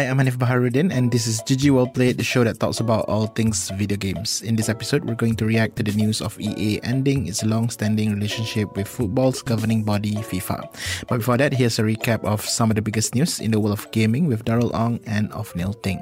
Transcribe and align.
Hi, 0.00 0.08
I'm 0.08 0.16
Hanif 0.16 0.40
Baharuddin, 0.40 0.88
and 0.88 1.12
this 1.12 1.26
is 1.26 1.44
GG 1.44 1.76
Well 1.76 1.84
Played, 1.84 2.16
the 2.16 2.24
show 2.24 2.42
that 2.42 2.58
talks 2.58 2.80
about 2.80 3.04
all 3.04 3.26
things 3.26 3.68
video 3.76 4.00
games. 4.00 4.40
In 4.40 4.56
this 4.56 4.70
episode, 4.70 5.04
we're 5.04 5.12
going 5.12 5.36
to 5.36 5.44
react 5.44 5.76
to 5.76 5.82
the 5.82 5.92
news 5.92 6.22
of 6.24 6.40
EA 6.40 6.80
ending 6.80 7.28
its 7.28 7.44
long 7.44 7.68
standing 7.68 8.08
relationship 8.08 8.74
with 8.80 8.88
football's 8.88 9.42
governing 9.42 9.84
body, 9.84 10.16
FIFA. 10.16 10.72
But 11.04 11.18
before 11.18 11.36
that, 11.36 11.52
here's 11.52 11.78
a 11.78 11.82
recap 11.82 12.24
of 12.24 12.40
some 12.40 12.70
of 12.70 12.76
the 12.76 12.80
biggest 12.80 13.14
news 13.14 13.40
in 13.44 13.50
the 13.50 13.60
world 13.60 13.76
of 13.76 13.92
gaming 13.92 14.24
with 14.24 14.46
Daryl 14.46 14.72
Ong 14.72 15.00
and 15.04 15.28
Neil 15.54 15.74
Ting. 15.74 16.00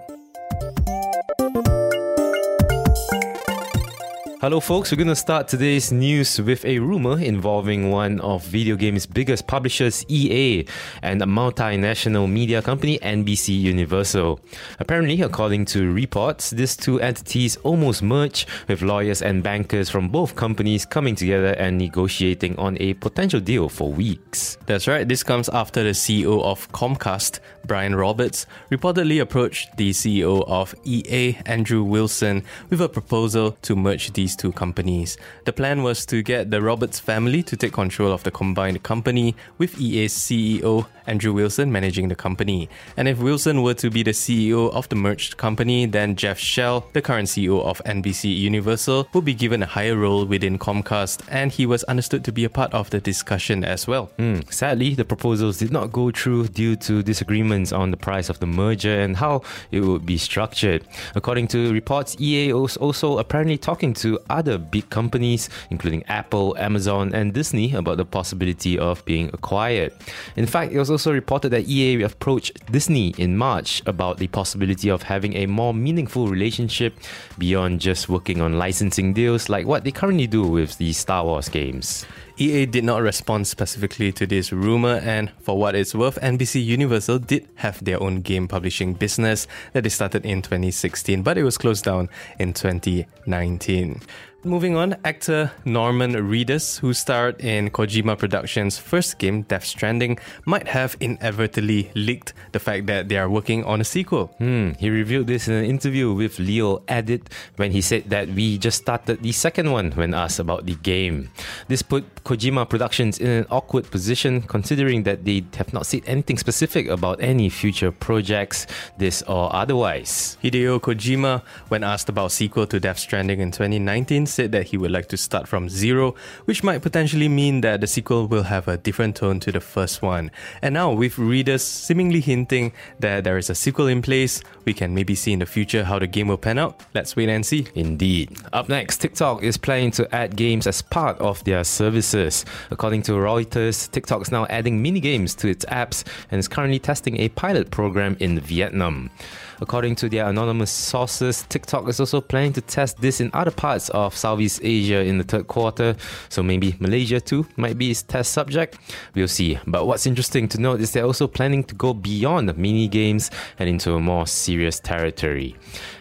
Hello, 4.41 4.61
folks. 4.61 4.93
We're 4.93 4.99
going 4.99 5.09
to 5.09 5.17
start 5.17 5.49
today's 5.49 5.91
news 5.91 6.41
with 6.41 6.65
a 6.65 6.79
rumor 6.79 7.19
involving 7.19 7.91
one 7.91 8.21
of 8.21 8.45
video 8.45 8.77
games' 8.77 9.05
biggest 9.05 9.49
publishers, 9.49 10.05
EA, 10.09 10.65
and 11.03 11.21
a 11.21 11.25
multinational 11.25 12.31
media 12.31 12.63
company, 12.63 13.01
NBC 13.01 13.61
Universal. 13.61 14.39
Apparently, 14.79 15.23
according 15.23 15.65
to 15.65 15.93
reports, 15.93 16.51
these 16.51 16.77
two 16.77 17.01
entities 17.01 17.57
almost 17.65 18.01
merged, 18.01 18.49
with 18.69 18.81
lawyers 18.81 19.23
and 19.23 19.43
bankers 19.43 19.91
from 19.91 20.09
both 20.09 20.37
companies 20.37 20.87
coming 20.87 21.17
together 21.17 21.55
and 21.55 21.77
negotiating 21.77 22.57
on 22.61 22.77
a 22.79 22.95
potential 22.95 23.41
deal 23.41 23.69
for 23.69 23.91
weeks. 23.91 24.57
That's 24.67 24.87
right. 24.87 25.09
This 25.09 25.25
comes 25.25 25.49
after 25.49 25.83
the 25.83 25.91
CEO 25.91 26.45
of 26.45 26.71
Comcast, 26.71 27.41
Brian 27.67 27.97
Roberts, 27.97 28.47
reportedly 28.71 29.21
approached 29.21 29.77
the 29.77 29.91
CEO 29.91 30.45
of 30.47 30.77
EA, 30.85 31.37
Andrew 31.45 31.83
Wilson, 31.83 32.45
with 32.71 32.81
a 32.81 32.89
proposal 32.89 33.59
to 33.63 33.75
merge 33.75 34.13
these 34.29 34.37
two 34.37 34.53
companies. 34.53 35.17
The 35.47 35.55
plan 35.55 35.83
was 35.83 36.05
to 36.07 36.23
get 36.23 36.51
the 36.51 36.61
Roberts 36.61 37.01
family 37.01 37.43
to 37.45 37.57
take 37.57 37.73
control 37.73 38.13
of 38.13 38.25
the 38.25 38.31
combined 38.31 38.83
company, 38.83 39.35
with 39.57 39.81
EA's 39.81 40.13
CEO, 40.13 40.87
Andrew 41.07 41.33
Wilson, 41.33 41.73
managing 41.73 42.09
the 42.09 42.15
company. 42.15 42.69
And 42.99 43.09
if 43.09 43.19
Wilson 43.19 43.63
were 43.63 43.73
to 43.75 43.89
be 43.89 44.03
the 44.03 44.11
CEO 44.11 44.71
of 44.75 44.87
the 44.91 44.97
merged 44.97 45.39
company, 45.39 45.87
then 45.87 46.15
Jeff 46.15 46.39
Shell, 46.39 46.87
the 46.93 47.01
current 47.01 47.29
CEO 47.29 47.63
of 47.63 47.81
NBC 47.87 48.37
Universal, 48.37 49.09
would 49.15 49.25
be 49.25 49.33
given 49.33 49.63
a 49.63 49.67
higher 49.67 49.97
role 49.97 50.27
within 50.27 50.59
Comcast, 50.59 51.23
and 51.31 51.51
he 51.51 51.65
was 51.65 51.85
understood 51.85 52.23
to 52.25 52.33
be 52.33 52.45
a 52.45 52.51
part 52.51 52.75
of 52.75 52.91
the 52.91 53.01
discussion 53.01 53.65
as 53.65 53.87
well. 53.87 54.11
Mm. 54.19 54.53
Sadly, 54.53 54.95
the 54.95 55.07
proposals 55.07 55.59
did 55.59 55.73
not 55.73 55.91
go 55.91 56.11
through 56.11 56.49
due 56.49 56.77
to 56.77 57.03
disagreements 57.03 57.73
on 57.73 57.91
the 57.91 57.97
price 57.97 58.29
of 58.29 58.39
the 58.41 58.47
merger 58.47 59.01
and 59.01 59.17
how 59.17 59.41
it 59.71 59.81
would 59.81 60.05
be 60.05 60.19
structured. 60.19 60.85
According 61.15 61.49
to 61.49 61.73
reports, 61.73 62.21
EA 62.21 62.53
was 62.53 62.77
also 62.77 63.17
apparently 63.17 63.57
talking 63.57 63.95
to 63.95 64.18
other 64.29 64.59
big 64.59 64.89
companies, 64.91 65.49
including 65.71 66.05
Apple, 66.09 66.57
Amazon, 66.59 67.15
and 67.15 67.33
Disney, 67.33 67.75
about 67.75 67.97
the 67.97 68.05
possibility 68.05 68.79
of 68.79 69.05
being 69.05 69.31
acquired. 69.33 69.93
In 70.37 70.47
fact, 70.47 70.73
it 70.73 70.79
was 70.79 70.91
also 70.91 71.13
reported 71.13 71.51
that 71.51 71.69
EA 71.69 72.03
approached 72.03 72.71
Disney 72.71 73.15
in 73.19 73.37
March 73.37 73.83
about 73.87 74.19
the 74.19 74.29
possibility 74.29 74.91
of 74.91 75.03
having 75.03 75.35
a 75.35 75.47
more 75.47 75.75
meaningful 75.75 76.29
relationship 76.29 76.95
beyond 77.39 77.81
just 77.81 78.09
working 78.09 78.41
on 78.41 78.59
licensing 78.59 79.13
deals 79.13 79.49
like 79.49 79.67
what 79.67 79.85
they 79.85 79.91
currently 79.91 80.27
do 80.27 80.43
with 80.47 80.77
the 80.79 80.93
Star 80.93 81.25
Wars 81.25 81.49
games. 81.49 82.07
EA 82.41 82.67
did 82.67 82.85
not 82.85 83.03
respond 83.03 83.49
specifically 83.49 84.13
to 84.13 84.25
this 84.27 84.53
rumor, 84.53 85.01
and 85.03 85.31
for 85.41 85.59
what 85.59 85.75
it's 85.75 85.93
worth, 85.93 86.21
NBC 86.21 86.65
Universal 86.65 87.19
did 87.21 87.49
have 87.57 87.85
their 87.85 88.01
own 88.01 88.21
game 88.21 88.47
publishing 88.47 88.95
business 88.95 89.49
that 89.73 89.83
they 89.83 89.89
started 89.89 90.25
in 90.25 90.41
2016, 90.43 91.23
but 91.23 91.37
it 91.37 91.43
was 91.43 91.59
closed 91.59 91.85
down 91.85 92.09
in 92.39 92.53
2019. 92.53 94.01
Moving 94.45 94.77
on, 94.77 94.95
actor 95.05 95.51
Norman 95.65 96.13
Reedus, 96.13 96.79
who 96.79 96.95
starred 96.95 97.41
in 97.41 97.71
Kojima 97.71 98.17
Productions' 98.17 98.79
first 98.79 99.19
game, 99.19 99.43
Death 99.43 99.65
Stranding, 99.65 100.17
might 100.45 100.69
have 100.69 100.97
inadvertently 101.01 101.91
leaked 101.97 102.35
the 102.53 102.61
fact 102.61 102.87
that 102.87 103.09
they 103.09 103.17
are 103.17 103.29
working 103.29 103.65
on 103.65 103.81
a 103.81 103.85
sequel. 103.85 104.27
Hmm, 104.39 104.75
he 104.79 104.91
revealed 104.91 105.27
this 105.27 105.49
in 105.49 105.55
an 105.55 105.65
interview 105.65 106.13
with 106.13 106.39
Leo 106.39 106.85
Edit 106.87 107.29
when 107.57 107.73
he 107.73 107.81
said 107.81 108.11
that 108.11 108.29
we 108.29 108.59
just 108.59 108.83
started 108.83 109.25
the 109.25 109.33
second 109.33 109.73
one 109.73 109.91
when 109.91 110.15
asked 110.15 110.39
about 110.39 110.67
the 110.67 110.77
game. 110.77 111.31
This 111.67 111.83
put 111.83 112.05
Kojima 112.23 112.69
Productions 112.69 113.19
in 113.19 113.43
an 113.43 113.47
awkward 113.51 113.91
position 113.91 114.43
considering 114.43 115.03
that 115.03 115.25
they 115.25 115.47
have 115.57 115.73
not 115.73 115.85
said 115.85 116.03
anything 116.07 116.39
specific 116.39 116.87
about 116.87 117.21
any 117.21 117.49
future 117.49 117.91
projects, 117.91 118.69
this 118.99 119.21
or 119.23 119.53
otherwise. 119.53 120.39
Hideo 120.45 120.79
Kojima, 120.79 121.43
when 121.71 121.83
asked 121.83 122.09
about 122.09 122.31
sequel 122.31 122.69
to 122.69 122.79
Death 122.79 123.01
Stranding 123.01 123.41
in 123.41 123.51
2019, 123.51 124.28
said 124.29 124.53
that 124.53 124.69
he 124.69 124.77
would 124.77 124.91
like 124.91 125.09
to 125.09 125.17
start 125.17 125.49
from 125.49 125.69
zero, 125.69 126.15
which 126.45 126.63
might 126.63 126.83
potentially 126.83 127.29
mean 127.29 127.61
that 127.63 127.81
the 127.81 127.87
sequel 127.87 128.29
will 128.29 128.45
have 128.45 128.69
a 128.69 128.77
different 128.77 129.17
tone 129.17 129.41
to 129.41 129.53
the 129.53 129.61
first 129.61 130.03
one. 130.03 130.31
And 130.63 130.75
now, 130.75 130.93
with 130.93 131.17
Reedus 131.17 131.61
seemingly 131.61 132.21
hinting 132.21 132.73
that 133.01 133.25
there 133.25 133.39
is 133.39 133.51
a 133.51 133.55
sequel 133.55 133.87
in 133.87 134.03
place, 134.03 134.43
we 134.65 134.75
can 134.75 134.95
maybe 134.95 135.15
see 135.15 135.33
in 135.33 135.39
the 135.39 135.47
future 135.47 135.85
how 135.85 135.99
the 135.99 136.07
game 136.07 136.29
will 136.29 136.37
pan 136.37 136.59
out. 136.59 136.81
Let's 136.95 137.17
wait 137.17 137.29
and 137.29 137.45
see. 137.45 137.67
Indeed. 137.75 138.37
Up 138.53 138.69
next, 138.69 138.99
TikTok 138.99 139.43
is 139.43 139.57
planning 139.57 139.91
to 139.93 140.15
add 140.15 140.37
games 140.37 140.67
as 140.67 140.83
part 140.83 141.19
of 141.19 141.43
their 141.45 141.65
services. 141.65 142.45
According 142.71 143.03
to 143.03 143.13
Reuters, 143.13 143.91
TikTok 143.91 144.23
is 144.23 144.31
now 144.31 144.47
adding 144.47 144.83
mini 144.83 145.01
games 145.01 145.35
to 145.37 145.49
its 145.49 145.65
apps 145.67 146.05
and 146.31 146.39
is 146.39 146.49
currently 146.49 146.79
testing 146.79 147.19
a 147.21 147.29
pilot 147.31 147.71
program 147.71 148.17
in 148.21 148.41
Vietnam. 148.41 149.11
According 149.61 149.97
to 149.97 150.09
their 150.09 150.27
anonymous 150.29 150.71
sources, 150.71 151.45
TikTok 151.49 151.89
is 151.89 152.01
also 152.01 152.21
planning 152.21 152.53
to 152.55 152.61
test 152.61 153.01
this 153.01 153.21
in 153.21 153.31
other 153.35 153.51
parts 153.51 153.89
of 153.91 154.17
Southeast 154.17 154.61
Asia 154.63 155.01
in 155.01 155.19
the 155.19 155.25
third 155.25 155.49
quarter, 155.49 155.97
so 156.29 156.43
maybe 156.43 156.77
Malaysia 156.79 157.21
too 157.21 157.47
might 157.57 157.77
be 157.77 157.91
its 157.91 158.03
test 158.03 158.33
subject. 158.33 158.79
We'll 159.15 159.29
see. 159.29 159.59
But 159.67 159.87
what's 159.87 160.07
interesting 160.07 160.49
to 160.49 160.61
note 160.61 160.81
is 160.81 160.93
they're 160.93 161.05
also 161.05 161.27
planning 161.27 161.65
to 161.65 161.75
go 161.75 161.95
beyond 161.95 162.57
mini 162.57 162.89
games 162.89 163.31
and 163.59 163.69
into 163.69 163.95
a 163.95 164.01
more 164.01 164.27
serious 164.27 164.81
territory. 164.81 165.57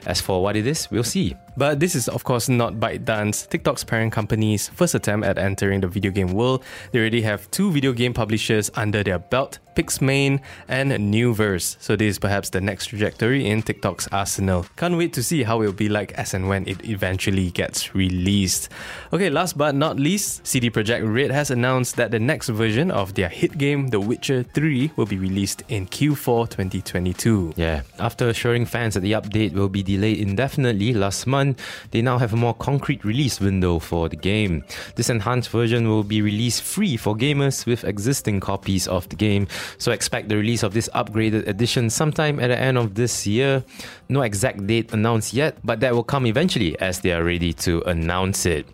As 0.05 0.21
for 0.21 0.41
what 0.41 0.55
it 0.55 0.67
is, 0.67 0.89
we'll 0.91 1.03
see. 1.03 1.35
But 1.57 1.79
this 1.79 1.95
is, 1.95 2.07
of 2.07 2.23
course, 2.23 2.47
not 2.47 2.75
ByteDance, 2.75 3.49
TikTok's 3.49 3.83
parent 3.83 4.13
company's 4.13 4.69
first 4.69 4.93
attempt 4.93 5.25
at 5.25 5.39
entering 5.39 5.81
the 5.81 5.87
video 5.87 6.11
game 6.11 6.33
world. 6.33 6.63
They 6.91 6.99
already 6.99 7.23
have 7.23 7.49
two 7.49 7.71
video 7.71 7.93
game 7.93 8.13
publishers 8.13 8.69
under 8.75 9.03
their 9.03 9.17
belt 9.17 9.57
Pixmane 9.77 10.41
and 10.67 10.91
Nuverse. 10.91 11.77
So 11.79 11.95
this 11.95 12.15
is 12.15 12.19
perhaps 12.19 12.49
the 12.49 12.59
next 12.59 12.87
trajectory 12.87 13.47
in 13.47 13.61
TikTok's 13.61 14.07
arsenal. 14.11 14.65
Can't 14.75 14.97
wait 14.97 15.13
to 15.13 15.21
see 15.21 15.43
how 15.43 15.61
it'll 15.61 15.71
be 15.71 15.87
like 15.87 16.13
as 16.13 16.33
and 16.33 16.49
when 16.49 16.67
it 16.67 16.83
eventually 16.89 17.51
gets 17.51 17.93
released. 17.93 18.69
Okay, 19.13 19.29
last 19.29 19.55
but 19.55 19.75
not 19.75 19.99
least, 19.99 20.47
CD 20.47 20.71
Projekt 20.71 21.05
Red 21.05 21.29
has 21.29 21.51
announced 21.51 21.95
that 21.97 22.09
the 22.09 22.19
next 22.19 22.49
version 22.49 22.89
of 22.89 23.13
their 23.13 23.29
hit 23.29 23.59
game, 23.59 23.89
The 23.89 23.99
Witcher 23.99 24.41
3, 24.41 24.93
will 24.95 25.05
be 25.05 25.19
released 25.19 25.61
in 25.69 25.85
Q4 25.85 26.49
2022. 26.49 27.53
Yeah, 27.55 27.83
after 27.99 28.29
assuring 28.29 28.65
fans 28.65 28.95
that 28.95 29.01
the 29.01 29.11
update 29.11 29.53
will 29.53 29.69
be 29.69 29.83
delayed 29.83 30.17
indefinitely 30.17 30.95
last 30.95 31.27
month, 31.27 31.46
they 31.91 32.01
now 32.01 32.17
have 32.17 32.33
a 32.33 32.37
more 32.37 32.53
concrete 32.53 33.05
release 33.05 33.39
window 33.39 33.79
for 33.79 34.09
the 34.09 34.15
game. 34.15 34.63
This 34.95 35.09
enhanced 35.09 35.49
version 35.49 35.87
will 35.87 36.03
be 36.03 36.21
released 36.21 36.63
free 36.63 36.97
for 36.97 37.15
gamers 37.15 37.65
with 37.65 37.83
existing 37.83 38.39
copies 38.39 38.87
of 38.87 39.07
the 39.09 39.15
game 39.15 39.47
so 39.77 39.91
expect 39.91 40.29
the 40.29 40.37
release 40.37 40.63
of 40.63 40.73
this 40.73 40.89
upgraded 40.93 41.47
edition 41.47 41.89
sometime 41.89 42.39
at 42.39 42.47
the 42.47 42.59
end 42.59 42.77
of 42.77 42.95
this 42.95 43.27
year. 43.27 43.63
No 44.09 44.21
exact 44.21 44.65
date 44.65 44.93
announced 44.93 45.33
yet, 45.33 45.57
but 45.63 45.79
that 45.81 45.93
will 45.93 46.03
come 46.03 46.25
eventually 46.25 46.79
as 46.79 47.01
they 47.01 47.11
are 47.11 47.23
ready 47.23 47.53
to 47.53 47.81
announce 47.83 48.45
it. 48.45 48.65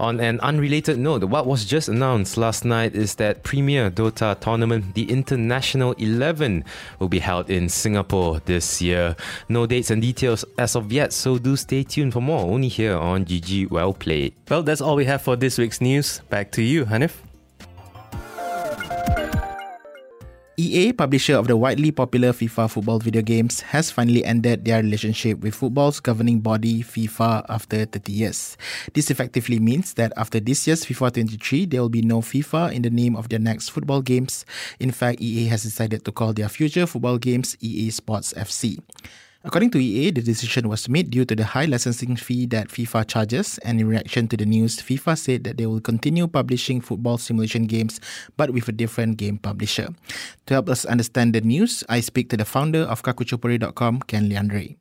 On 0.00 0.18
an 0.20 0.40
unrelated 0.40 0.98
note, 0.98 1.24
what 1.24 1.46
was 1.46 1.64
just 1.64 1.88
announced 1.88 2.36
last 2.36 2.64
night 2.64 2.94
is 2.94 3.16
that 3.16 3.42
Premier 3.42 3.90
Dota 3.90 4.38
tournament, 4.40 4.94
the 4.94 5.10
International 5.10 5.92
11, 5.92 6.64
will 6.98 7.08
be 7.08 7.18
held 7.18 7.50
in 7.50 7.68
Singapore 7.68 8.40
this 8.46 8.80
year. 8.80 9.14
No 9.48 9.66
dates 9.66 9.90
and 9.90 10.00
details 10.00 10.44
as 10.56 10.74
of 10.74 10.90
yet, 10.90 11.12
so 11.12 11.38
do 11.38 11.56
stay 11.56 11.82
tuned 11.82 12.12
for 12.12 12.17
more 12.20 12.40
only 12.40 12.68
here 12.68 12.96
on 12.96 13.24
GG 13.24 13.70
Well 13.70 13.92
Played. 13.92 14.34
Well, 14.48 14.62
that's 14.62 14.80
all 14.80 14.96
we 14.96 15.04
have 15.06 15.22
for 15.22 15.36
this 15.36 15.58
week's 15.58 15.80
news. 15.80 16.20
Back 16.30 16.52
to 16.52 16.62
you, 16.62 16.84
Hanif. 16.84 17.12
EA, 20.60 20.92
publisher 20.92 21.36
of 21.36 21.46
the 21.46 21.56
widely 21.56 21.92
popular 21.92 22.32
FIFA 22.32 22.68
football 22.68 22.98
video 22.98 23.22
games, 23.22 23.60
has 23.60 23.92
finally 23.92 24.24
ended 24.24 24.64
their 24.64 24.82
relationship 24.82 25.38
with 25.38 25.54
football's 25.54 26.00
governing 26.00 26.40
body, 26.40 26.82
FIFA, 26.82 27.46
after 27.48 27.84
30 27.84 28.10
years. 28.10 28.56
This 28.92 29.08
effectively 29.08 29.60
means 29.60 29.94
that 29.94 30.12
after 30.16 30.40
this 30.40 30.66
year's 30.66 30.84
FIFA 30.84 31.12
23, 31.14 31.66
there 31.66 31.80
will 31.80 31.88
be 31.88 32.02
no 32.02 32.20
FIFA 32.20 32.72
in 32.72 32.82
the 32.82 32.90
name 32.90 33.14
of 33.14 33.28
their 33.28 33.38
next 33.38 33.68
football 33.68 34.02
games. 34.02 34.44
In 34.80 34.90
fact, 34.90 35.20
EA 35.20 35.46
has 35.46 35.62
decided 35.62 36.04
to 36.04 36.10
call 36.10 36.32
their 36.32 36.48
future 36.48 36.86
football 36.86 37.18
games 37.18 37.56
EA 37.60 37.90
Sports 37.90 38.34
FC. 38.34 38.82
According 39.44 39.70
to 39.70 39.78
EA, 39.78 40.10
the 40.10 40.20
decision 40.20 40.68
was 40.68 40.88
made 40.88 41.10
due 41.14 41.24
to 41.24 41.36
the 41.36 41.44
high 41.44 41.64
licensing 41.64 42.16
fee 42.16 42.44
that 42.46 42.74
FIFA 42.74 43.06
charges, 43.06 43.58
and 43.58 43.78
in 43.78 43.86
reaction 43.86 44.26
to 44.26 44.36
the 44.36 44.44
news, 44.44 44.82
FIFA 44.82 45.16
said 45.16 45.44
that 45.44 45.58
they 45.58 45.66
will 45.66 45.80
continue 45.80 46.26
publishing 46.26 46.80
football 46.80 47.18
simulation 47.18 47.70
games 47.70 48.00
but 48.36 48.50
with 48.50 48.66
a 48.66 48.72
different 48.72 49.16
game 49.16 49.38
publisher. 49.38 49.94
To 50.46 50.54
help 50.54 50.68
us 50.68 50.84
understand 50.84 51.36
the 51.36 51.40
news, 51.40 51.84
I 51.88 52.00
speak 52.00 52.30
to 52.30 52.36
the 52.36 52.44
founder 52.44 52.82
of 52.82 53.04
kakuchopurei.com, 53.04 54.02
Ken 54.10 54.28
Leandre. 54.28 54.74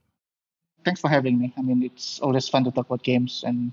Thanks 0.83 1.01
for 1.01 1.09
having 1.09 1.37
me. 1.37 1.53
I 1.55 1.61
mean, 1.61 1.83
it's 1.83 2.19
always 2.19 2.49
fun 2.49 2.63
to 2.63 2.71
talk 2.71 2.87
about 2.87 3.03
games, 3.03 3.43
and 3.45 3.71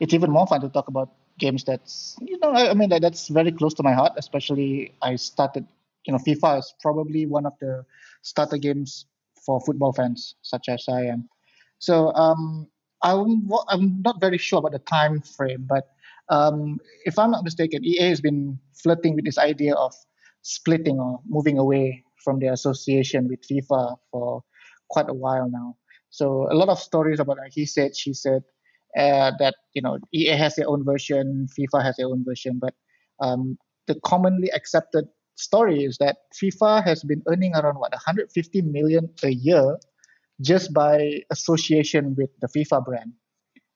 it's 0.00 0.14
even 0.14 0.30
more 0.30 0.46
fun 0.46 0.62
to 0.62 0.70
talk 0.70 0.88
about 0.88 1.12
games 1.36 1.64
that's, 1.64 2.16
you 2.22 2.38
know, 2.38 2.52
I 2.54 2.72
mean, 2.72 2.88
that's 2.88 3.28
very 3.28 3.52
close 3.52 3.74
to 3.74 3.82
my 3.82 3.92
heart, 3.92 4.14
especially 4.16 4.94
I 5.02 5.16
started, 5.16 5.68
you 6.06 6.14
know, 6.14 6.18
FIFA 6.18 6.60
is 6.60 6.72
probably 6.80 7.26
one 7.26 7.44
of 7.44 7.52
the 7.60 7.84
starter 8.22 8.56
games 8.56 9.04
for 9.44 9.60
football 9.60 9.92
fans 9.92 10.34
such 10.42 10.68
as 10.68 10.84
I 10.88 11.02
am. 11.02 11.28
So 11.78 12.12
um, 12.14 12.66
I'm 13.02 13.48
I'm 13.68 14.02
not 14.02 14.20
very 14.20 14.38
sure 14.38 14.58
about 14.58 14.72
the 14.72 14.78
time 14.80 15.20
frame, 15.20 15.66
but 15.68 15.88
um, 16.30 16.78
if 17.04 17.18
I'm 17.18 17.30
not 17.30 17.44
mistaken, 17.44 17.84
EA 17.84 18.08
has 18.08 18.20
been 18.20 18.58
flirting 18.82 19.14
with 19.14 19.24
this 19.24 19.38
idea 19.38 19.74
of 19.74 19.94
splitting 20.42 20.98
or 20.98 21.20
moving 21.26 21.58
away 21.58 22.04
from 22.22 22.40
their 22.40 22.52
association 22.52 23.28
with 23.28 23.40
FIFA 23.46 23.96
for 24.10 24.42
quite 24.88 25.08
a 25.10 25.14
while 25.14 25.50
now. 25.50 25.76
So 26.10 26.48
a 26.50 26.54
lot 26.54 26.68
of 26.68 26.78
stories 26.78 27.20
about 27.20 27.38
like 27.38 27.52
he 27.52 27.66
said, 27.66 27.96
she 27.96 28.14
said 28.14 28.42
uh, 28.96 29.32
that 29.38 29.56
you 29.74 29.82
know 29.82 29.98
EA 30.14 30.36
has 30.36 30.54
their 30.56 30.68
own 30.68 30.84
version, 30.84 31.48
FIFA 31.58 31.82
has 31.82 31.96
their 31.96 32.06
own 32.06 32.24
version, 32.24 32.58
but 32.60 32.74
um, 33.20 33.58
the 33.86 33.96
commonly 34.00 34.50
accepted 34.52 35.04
story 35.36 35.84
is 35.84 35.98
that 35.98 36.16
FIFA 36.34 36.84
has 36.84 37.02
been 37.04 37.22
earning 37.28 37.54
around 37.54 37.78
what 37.78 37.92
150 37.92 38.62
million 38.62 39.08
a 39.22 39.30
year 39.30 39.78
just 40.40 40.72
by 40.72 41.22
association 41.30 42.14
with 42.16 42.30
the 42.40 42.48
FIFA 42.48 42.84
brand. 42.84 43.12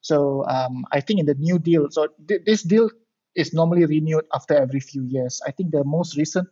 So 0.00 0.44
um, 0.46 0.84
I 0.92 1.00
think 1.00 1.20
in 1.20 1.26
the 1.26 1.34
new 1.34 1.58
deal, 1.58 1.88
so 1.90 2.08
th- 2.28 2.42
this 2.46 2.62
deal 2.62 2.90
is 3.36 3.52
normally 3.52 3.84
renewed 3.86 4.24
after 4.34 4.54
every 4.54 4.80
few 4.80 5.02
years. 5.04 5.40
I 5.46 5.52
think 5.52 5.72
the 5.72 5.84
most 5.84 6.16
recent 6.16 6.48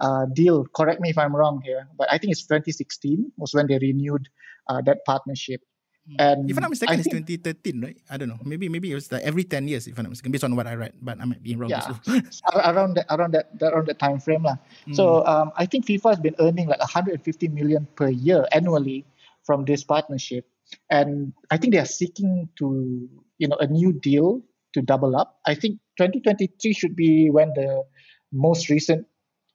uh, 0.00 0.26
deal, 0.34 0.66
correct 0.74 1.00
me 1.00 1.10
if 1.10 1.18
I'm 1.18 1.34
wrong 1.34 1.60
here, 1.64 1.88
but 1.96 2.08
I 2.12 2.18
think 2.18 2.32
it's 2.32 2.46
2016 2.46 3.32
was 3.38 3.54
when 3.54 3.66
they 3.66 3.78
renewed 3.78 4.28
uh, 4.68 4.82
that 4.86 5.04
partnership. 5.06 5.60
Hmm. 6.08 6.16
And 6.18 6.50
if 6.50 6.56
I'm 6.56 6.62
not 6.62 6.70
mistaken, 6.70 6.98
it's 6.98 7.08
2013, 7.08 7.80
right? 7.80 7.96
I 8.10 8.16
don't 8.16 8.28
know. 8.28 8.38
Maybe 8.42 8.68
maybe 8.68 8.90
it 8.90 8.94
was 8.94 9.12
like 9.12 9.22
every 9.22 9.44
10 9.44 9.68
years, 9.68 9.86
if 9.86 9.94
I'm 9.98 10.02
not 10.02 10.10
mistaken, 10.10 10.32
based 10.32 10.42
on 10.42 10.56
what 10.56 10.66
I 10.66 10.74
read, 10.74 10.94
but 11.00 11.20
I 11.20 11.24
might 11.24 11.42
be 11.42 11.54
wrong. 11.54 11.70
Yeah, 11.70 11.94
around 12.54 12.94
that 12.98 13.06
around 13.10 13.32
that 13.38 13.54
around 13.62 13.86
that 13.86 14.02
time 14.02 14.18
frame, 14.18 14.42
lah. 14.42 14.58
Mm. 14.88 14.96
So 14.98 15.22
um, 15.26 15.52
I 15.54 15.66
think 15.66 15.86
FIFA 15.86 16.18
has 16.18 16.20
been 16.20 16.34
earning 16.42 16.66
like 16.66 16.82
150 16.82 17.22
million 17.54 17.86
per 17.94 18.10
year 18.10 18.46
annually 18.50 19.06
from 19.46 19.64
this 19.64 19.84
partnership, 19.86 20.42
and 20.90 21.32
I 21.54 21.56
think 21.56 21.72
they 21.74 21.78
are 21.78 21.86
seeking 21.86 22.50
to 22.58 23.06
you 23.38 23.46
know 23.46 23.56
a 23.62 23.70
new 23.70 23.94
deal 23.94 24.42
to 24.74 24.82
double 24.82 25.14
up. 25.14 25.38
I 25.46 25.54
think 25.54 25.78
2023 26.02 26.50
should 26.74 26.96
be 26.96 27.30
when 27.30 27.54
the 27.54 27.86
most 28.32 28.70
recent 28.74 29.06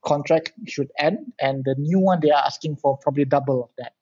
contract 0.06 0.56
should 0.64 0.88
end, 0.96 1.36
and 1.44 1.68
the 1.68 1.76
new 1.76 2.00
one 2.00 2.24
they 2.24 2.32
are 2.32 2.44
asking 2.48 2.80
for 2.80 2.96
probably 3.04 3.28
double 3.28 3.68
of 3.68 3.72
that. 3.84 4.00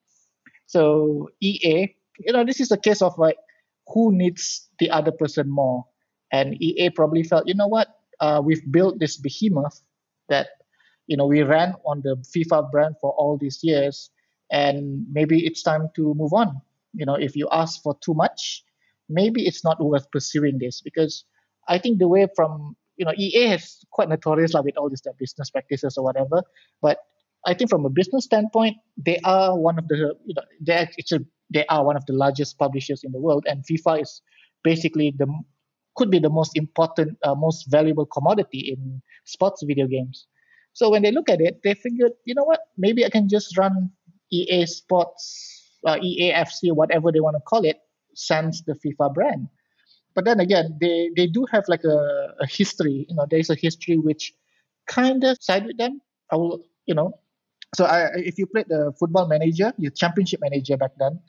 So 0.70 1.30
EA 1.42 1.96
you 2.20 2.34
know, 2.34 2.44
this 2.46 2.60
is 2.60 2.72
a 2.72 2.78
case 2.78 3.02
of 3.02 3.18
like 3.18 3.38
who 3.88 4.16
needs 4.16 4.68
the 4.80 4.90
other 4.90 5.12
person 5.12 5.50
more. 5.50 5.86
And 6.32 6.62
EA 6.62 6.90
probably 6.90 7.24
felt, 7.24 7.48
you 7.48 7.54
know 7.54 7.68
what, 7.68 7.88
uh, 8.20 8.42
we've 8.44 8.64
built 8.72 9.00
this 9.00 9.18
behemoth 9.18 9.82
that, 10.30 10.48
you 11.08 11.18
know, 11.18 11.28
we 11.28 11.44
ran 11.44 11.76
on 11.86 12.02
the 12.02 12.16
FIFA 12.36 12.72
brand 12.72 12.96
for 13.00 13.12
all 13.12 13.38
these 13.38 13.60
years, 13.62 14.10
and 14.52 15.06
maybe 15.12 15.46
it's 15.46 15.62
time 15.62 15.90
to 15.96 16.14
move 16.16 16.34
on. 16.34 16.62
You 16.94 17.06
know, 17.06 17.16
if 17.16 17.36
you 17.36 17.48
ask 17.52 17.82
for 17.84 17.96
too 18.04 18.14
much, 18.14 18.64
maybe 19.08 19.46
it's 19.46 19.64
not 19.64 19.84
worth 19.84 20.10
pursuing 20.12 20.58
this 20.58 20.82
because 20.82 21.26
I 21.68 21.78
think 21.78 22.00
the 22.00 22.08
way 22.08 22.28
from 22.36 22.76
you 22.98 23.06
know 23.06 23.14
EA 23.16 23.50
has 23.50 23.84
quite 23.92 24.10
notorious 24.10 24.54
like 24.54 24.64
with 24.64 24.78
all 24.78 24.90
these 24.90 25.04
business 25.20 25.50
practices 25.52 25.98
or 25.98 26.04
whatever, 26.04 26.42
but 26.82 27.00
I 27.46 27.54
think 27.54 27.70
from 27.70 27.86
a 27.86 27.90
business 27.90 28.26
standpoint, 28.26 28.78
they 28.98 29.20
are 29.24 29.58
one 29.58 29.78
of 29.78 29.88
the 29.88 30.16
you 30.26 30.34
know 30.34 30.44
they 30.60 30.90
it's 30.98 31.12
a 31.12 31.20
they 31.54 31.66
are 31.68 31.86
one 31.86 31.96
of 31.96 32.06
the 32.06 32.14
largest 32.14 32.58
publishers 32.58 33.04
in 33.04 33.12
the 33.12 33.20
world, 33.20 33.46
and 33.48 33.64
FIFA 33.66 34.02
is 34.02 34.22
basically 34.64 35.14
the 35.18 35.28
could 35.96 36.12
be 36.12 36.20
the 36.20 36.30
most 36.30 36.58
important, 36.58 37.18
uh, 37.24 37.34
most 37.36 37.72
valuable 37.72 38.06
commodity 38.06 38.76
in 38.76 39.02
sports 39.24 39.64
video 39.64 39.88
games. 39.88 40.28
So 40.74 40.90
when 40.90 41.04
they 41.04 41.12
look 41.12 41.30
at 41.30 41.40
it, 41.40 41.62
they 41.64 41.74
figured, 41.74 42.12
you 42.26 42.36
know 42.36 42.44
what, 42.44 42.60
maybe 42.78 43.06
I 43.06 43.10
can 43.10 43.30
just 43.30 43.58
run 43.58 43.90
EA 44.30 44.66
Sports, 44.66 45.80
uh, 45.86 45.96
EAFC, 45.96 46.74
whatever 46.74 47.14
they 47.14 47.22
want 47.22 47.38
to 47.38 47.42
call 47.42 47.64
it, 47.64 47.80
sans 48.14 48.62
the 48.66 48.74
FIFA 48.74 49.14
brand. 49.14 49.48
But 50.16 50.26
then 50.26 50.42
again, 50.42 50.78
they, 50.82 51.12
they 51.16 51.28
do 51.28 51.46
have 51.52 51.64
like 51.70 51.84
a, 51.86 52.34
a 52.42 52.48
history. 52.48 53.06
You 53.08 53.16
know, 53.16 53.26
there's 53.30 53.50
a 53.50 53.56
history 53.56 53.98
which 53.98 54.34
kind 54.88 55.24
of 55.24 55.38
side 55.42 55.66
with 55.66 55.78
them. 55.78 56.02
I 56.30 56.36
will, 56.36 56.66
you 56.86 56.94
know, 56.94 57.14
so 57.76 57.86
I, 57.86 58.10
if 58.16 58.38
you 58.38 58.48
played 58.48 58.68
the 58.68 58.94
football 59.00 59.28
manager, 59.28 59.74
your 59.78 59.92
championship 59.92 60.40
manager 60.42 60.78
back 60.78 60.92
then, 61.00 61.20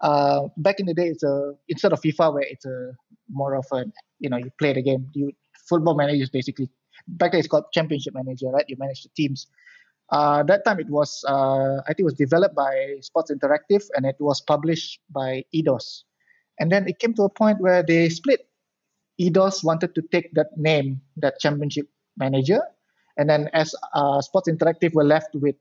uh, 0.00 0.48
back 0.56 0.80
in 0.80 0.86
the 0.86 0.94
day, 0.94 1.08
it's 1.08 1.22
a 1.22 1.52
instead 1.68 1.92
of 1.92 2.00
FIFA 2.00 2.34
where 2.34 2.44
it's 2.48 2.64
a 2.64 2.92
more 3.28 3.54
of 3.54 3.66
a 3.72 3.84
you 4.18 4.30
know 4.30 4.36
you 4.36 4.50
play 4.58 4.72
the 4.72 4.82
game. 4.82 5.08
You 5.14 5.32
football 5.68 5.94
manager 5.94 6.22
is 6.22 6.30
basically 6.30 6.70
back 7.06 7.32
then 7.32 7.40
it's 7.40 7.48
called 7.48 7.64
championship 7.72 8.14
manager, 8.14 8.48
right? 8.48 8.64
You 8.68 8.76
manage 8.78 9.02
the 9.02 9.10
teams. 9.16 9.46
Uh, 10.10 10.42
that 10.42 10.64
time 10.64 10.80
it 10.80 10.88
was 10.88 11.24
uh, 11.28 11.76
I 11.82 11.88
think 11.88 12.00
it 12.00 12.04
was 12.04 12.14
developed 12.14 12.54
by 12.54 12.96
Sports 13.00 13.30
Interactive 13.30 13.84
and 13.94 14.06
it 14.06 14.16
was 14.18 14.40
published 14.40 15.00
by 15.10 15.44
Eidos. 15.54 16.02
And 16.58 16.70
then 16.70 16.88
it 16.88 16.98
came 16.98 17.14
to 17.14 17.22
a 17.22 17.30
point 17.30 17.60
where 17.60 17.82
they 17.82 18.08
split. 18.08 18.46
Eidos 19.20 19.62
wanted 19.62 19.94
to 19.94 20.02
take 20.12 20.32
that 20.34 20.56
name, 20.56 21.00
that 21.16 21.38
championship 21.40 21.86
manager, 22.16 22.60
and 23.18 23.28
then 23.28 23.50
as 23.52 23.74
uh, 23.94 24.20
Sports 24.22 24.48
Interactive 24.48 24.94
were 24.94 25.04
left 25.04 25.34
with 25.34 25.56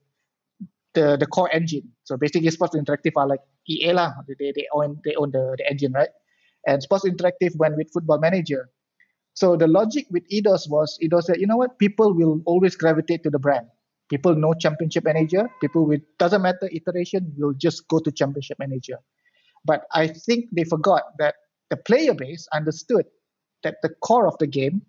the 0.93 1.17
the 1.17 1.25
core 1.27 1.49
engine. 1.53 1.91
So 2.03 2.17
basically, 2.17 2.49
Sports 2.49 2.75
Interactive 2.75 3.13
are 3.17 3.27
like 3.27 3.41
EA 3.67 3.93
lah. 3.93 4.13
They, 4.27 4.51
they 4.55 4.67
own 4.73 5.01
they 5.03 5.15
own 5.15 5.31
the, 5.31 5.55
the 5.57 5.69
engine, 5.69 5.93
right? 5.93 6.09
And 6.67 6.83
Sports 6.83 7.05
Interactive 7.05 7.55
went 7.57 7.77
with 7.77 7.91
Football 7.91 8.19
Manager. 8.19 8.69
So 9.33 9.55
the 9.55 9.67
logic 9.67 10.07
with 10.11 10.27
Eidos 10.29 10.69
was 10.69 10.97
Eidos 11.01 11.23
said, 11.23 11.39
you 11.39 11.47
know 11.47 11.57
what, 11.57 11.79
people 11.79 12.13
will 12.13 12.41
always 12.45 12.75
gravitate 12.75 13.23
to 13.23 13.29
the 13.29 13.39
brand. 13.39 13.67
People 14.09 14.35
know 14.35 14.53
Championship 14.53 15.05
Manager. 15.05 15.49
People 15.61 15.85
with 15.85 16.01
doesn't 16.17 16.41
matter 16.41 16.69
iteration 16.71 17.31
will 17.37 17.53
just 17.53 17.87
go 17.87 17.99
to 17.99 18.11
Championship 18.11 18.57
Manager. 18.59 18.97
But 19.65 19.85
I 19.93 20.07
think 20.07 20.45
they 20.51 20.63
forgot 20.63 21.03
that 21.19 21.35
the 21.69 21.77
player 21.77 22.13
base 22.13 22.47
understood 22.53 23.05
that 23.63 23.75
the 23.83 23.89
core 24.01 24.27
of 24.27 24.37
the 24.39 24.47
game 24.47 24.81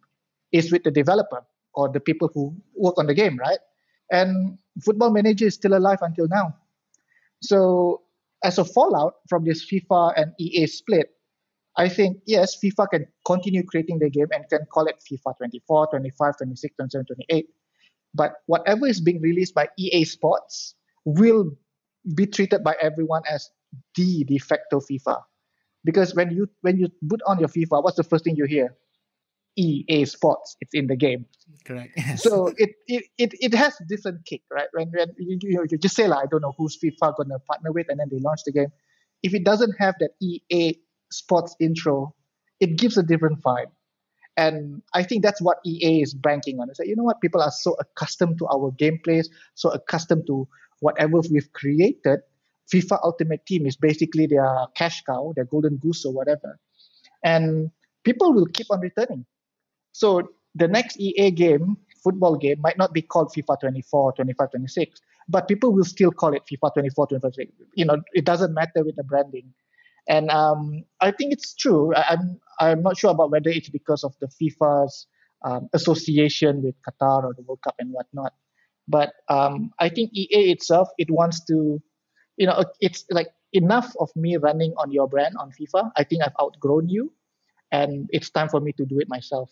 is 0.52 0.72
with 0.72 0.84
the 0.84 0.90
developer 0.90 1.44
or 1.74 1.88
the 1.88 2.00
people 2.00 2.30
who 2.32 2.56
work 2.74 2.98
on 2.98 3.06
the 3.06 3.14
game, 3.14 3.36
right? 3.38 3.58
And 4.10 4.58
Football 4.82 5.10
Manager 5.10 5.46
is 5.46 5.54
still 5.54 5.76
alive 5.76 5.98
until 6.02 6.26
now. 6.28 6.56
So 7.42 8.02
as 8.42 8.58
a 8.58 8.64
fallout 8.64 9.14
from 9.28 9.44
this 9.44 9.64
FIFA 9.70 10.14
and 10.16 10.32
EA 10.38 10.66
split, 10.66 11.08
I 11.76 11.88
think 11.88 12.18
yes, 12.26 12.56
FIFA 12.62 12.90
can 12.90 13.06
continue 13.26 13.62
creating 13.64 13.98
the 13.98 14.10
game 14.10 14.28
and 14.32 14.48
can 14.48 14.66
call 14.72 14.86
it 14.86 14.96
FIFA 15.10 15.36
24, 15.38 15.88
25, 15.88 16.36
26, 16.38 16.76
27, 16.76 17.06
28. 17.06 17.46
But 18.14 18.32
whatever 18.46 18.86
is 18.86 19.00
being 19.00 19.20
released 19.20 19.54
by 19.54 19.68
EA 19.78 20.04
Sports 20.04 20.74
will 21.04 21.50
be 22.14 22.26
treated 22.26 22.64
by 22.64 22.76
everyone 22.80 23.22
as 23.30 23.50
the 23.94 24.24
de 24.24 24.38
facto 24.38 24.80
FIFA. 24.80 25.22
Because 25.84 26.14
when 26.14 26.30
you 26.30 26.48
when 26.62 26.78
you 26.78 26.88
put 27.08 27.20
on 27.26 27.38
your 27.38 27.48
FIFA, 27.48 27.82
what's 27.82 27.96
the 27.96 28.04
first 28.04 28.24
thing 28.24 28.36
you 28.36 28.44
hear? 28.44 28.74
EA 29.56 30.04
Sports. 30.04 30.56
It's 30.60 30.72
in 30.74 30.86
the 30.86 30.96
game. 30.96 31.26
Correct. 31.64 31.98
so 32.16 32.52
it, 32.56 32.70
it 32.86 33.04
it 33.18 33.34
it 33.40 33.54
has 33.54 33.80
a 33.80 33.84
different 33.84 34.24
kick, 34.24 34.42
right? 34.50 34.68
When 34.72 34.90
when 34.96 35.08
you, 35.18 35.38
you, 35.42 35.66
you 35.70 35.78
just 35.78 35.96
say 35.96 36.08
like 36.08 36.24
I 36.24 36.26
don't 36.30 36.42
know 36.42 36.54
who's 36.56 36.78
FIFA 36.78 37.16
gonna 37.16 37.38
partner 37.40 37.72
with, 37.72 37.86
and 37.88 38.00
then 38.00 38.08
they 38.10 38.18
launch 38.18 38.40
the 38.44 38.52
game. 38.52 38.72
If 39.22 39.34
it 39.34 39.44
doesn't 39.44 39.74
have 39.78 39.94
that 40.00 40.10
EA 40.20 40.74
Sports 41.10 41.56
intro, 41.60 42.14
it 42.60 42.76
gives 42.76 42.96
a 42.96 43.02
different 43.02 43.42
vibe. 43.42 43.70
And 44.36 44.80
I 44.94 45.02
think 45.02 45.22
that's 45.22 45.42
what 45.42 45.58
EA 45.66 46.02
is 46.02 46.14
banking 46.14 46.60
on. 46.60 46.70
It's 46.70 46.78
like, 46.78 46.88
you 46.88 46.96
know 46.96 47.02
what? 47.02 47.20
People 47.20 47.42
are 47.42 47.50
so 47.50 47.76
accustomed 47.78 48.38
to 48.38 48.46
our 48.46 48.70
gameplays, 48.70 49.26
so 49.54 49.70
accustomed 49.70 50.26
to 50.28 50.48
whatever 50.78 51.20
we've 51.30 51.52
created. 51.52 52.20
FIFA 52.72 53.00
Ultimate 53.02 53.44
Team 53.44 53.66
is 53.66 53.76
basically 53.76 54.26
their 54.26 54.66
cash 54.76 55.02
cow, 55.02 55.32
their 55.34 55.44
golden 55.44 55.76
goose 55.76 56.04
or 56.04 56.12
whatever. 56.12 56.58
And 57.24 57.70
people 58.04 58.32
will 58.32 58.46
keep 58.46 58.68
on 58.70 58.80
returning. 58.80 59.26
So 59.92 60.30
the 60.54 60.68
next 60.68 60.98
EA 61.00 61.30
game, 61.30 61.76
football 62.02 62.36
game, 62.36 62.60
might 62.60 62.78
not 62.78 62.92
be 62.92 63.02
called 63.02 63.32
FIFA 63.32 63.60
24, 63.60 64.12
25, 64.14 64.50
26, 64.50 65.00
but 65.28 65.48
people 65.48 65.72
will 65.72 65.84
still 65.84 66.10
call 66.10 66.34
it 66.34 66.42
FIFA 66.50 66.74
24, 66.74 67.06
25. 67.08 67.46
You 67.74 67.84
know, 67.84 67.96
it 68.12 68.24
doesn't 68.24 68.54
matter 68.54 68.84
with 68.84 68.96
the 68.96 69.04
branding. 69.04 69.52
And 70.08 70.30
um, 70.30 70.84
I 71.00 71.12
think 71.12 71.32
it's 71.32 71.54
true. 71.54 71.94
I, 71.94 72.14
am 72.14 72.40
I'm 72.58 72.82
not 72.82 72.96
sure 72.96 73.10
about 73.10 73.30
whether 73.30 73.50
it's 73.50 73.68
because 73.68 74.02
of 74.02 74.14
the 74.20 74.28
FIFA's 74.28 75.06
um, 75.44 75.68
association 75.72 76.62
with 76.62 76.74
Qatar 76.82 77.24
or 77.24 77.34
the 77.34 77.42
World 77.42 77.60
Cup 77.62 77.76
and 77.78 77.92
whatnot. 77.92 78.32
But 78.88 79.12
um, 79.28 79.70
I 79.78 79.88
think 79.88 80.10
EA 80.12 80.50
itself, 80.50 80.88
it 80.98 81.10
wants 81.10 81.44
to, 81.44 81.80
you 82.36 82.46
know, 82.46 82.64
it's 82.80 83.04
like 83.10 83.28
enough 83.52 83.94
of 84.00 84.10
me 84.16 84.36
running 84.36 84.74
on 84.78 84.90
your 84.90 85.08
brand 85.08 85.36
on 85.38 85.52
FIFA. 85.52 85.92
I 85.96 86.04
think 86.04 86.24
I've 86.24 86.34
outgrown 86.40 86.88
you, 86.88 87.12
and 87.70 88.08
it's 88.10 88.30
time 88.30 88.48
for 88.48 88.60
me 88.60 88.72
to 88.72 88.84
do 88.84 88.98
it 88.98 89.08
myself. 89.08 89.50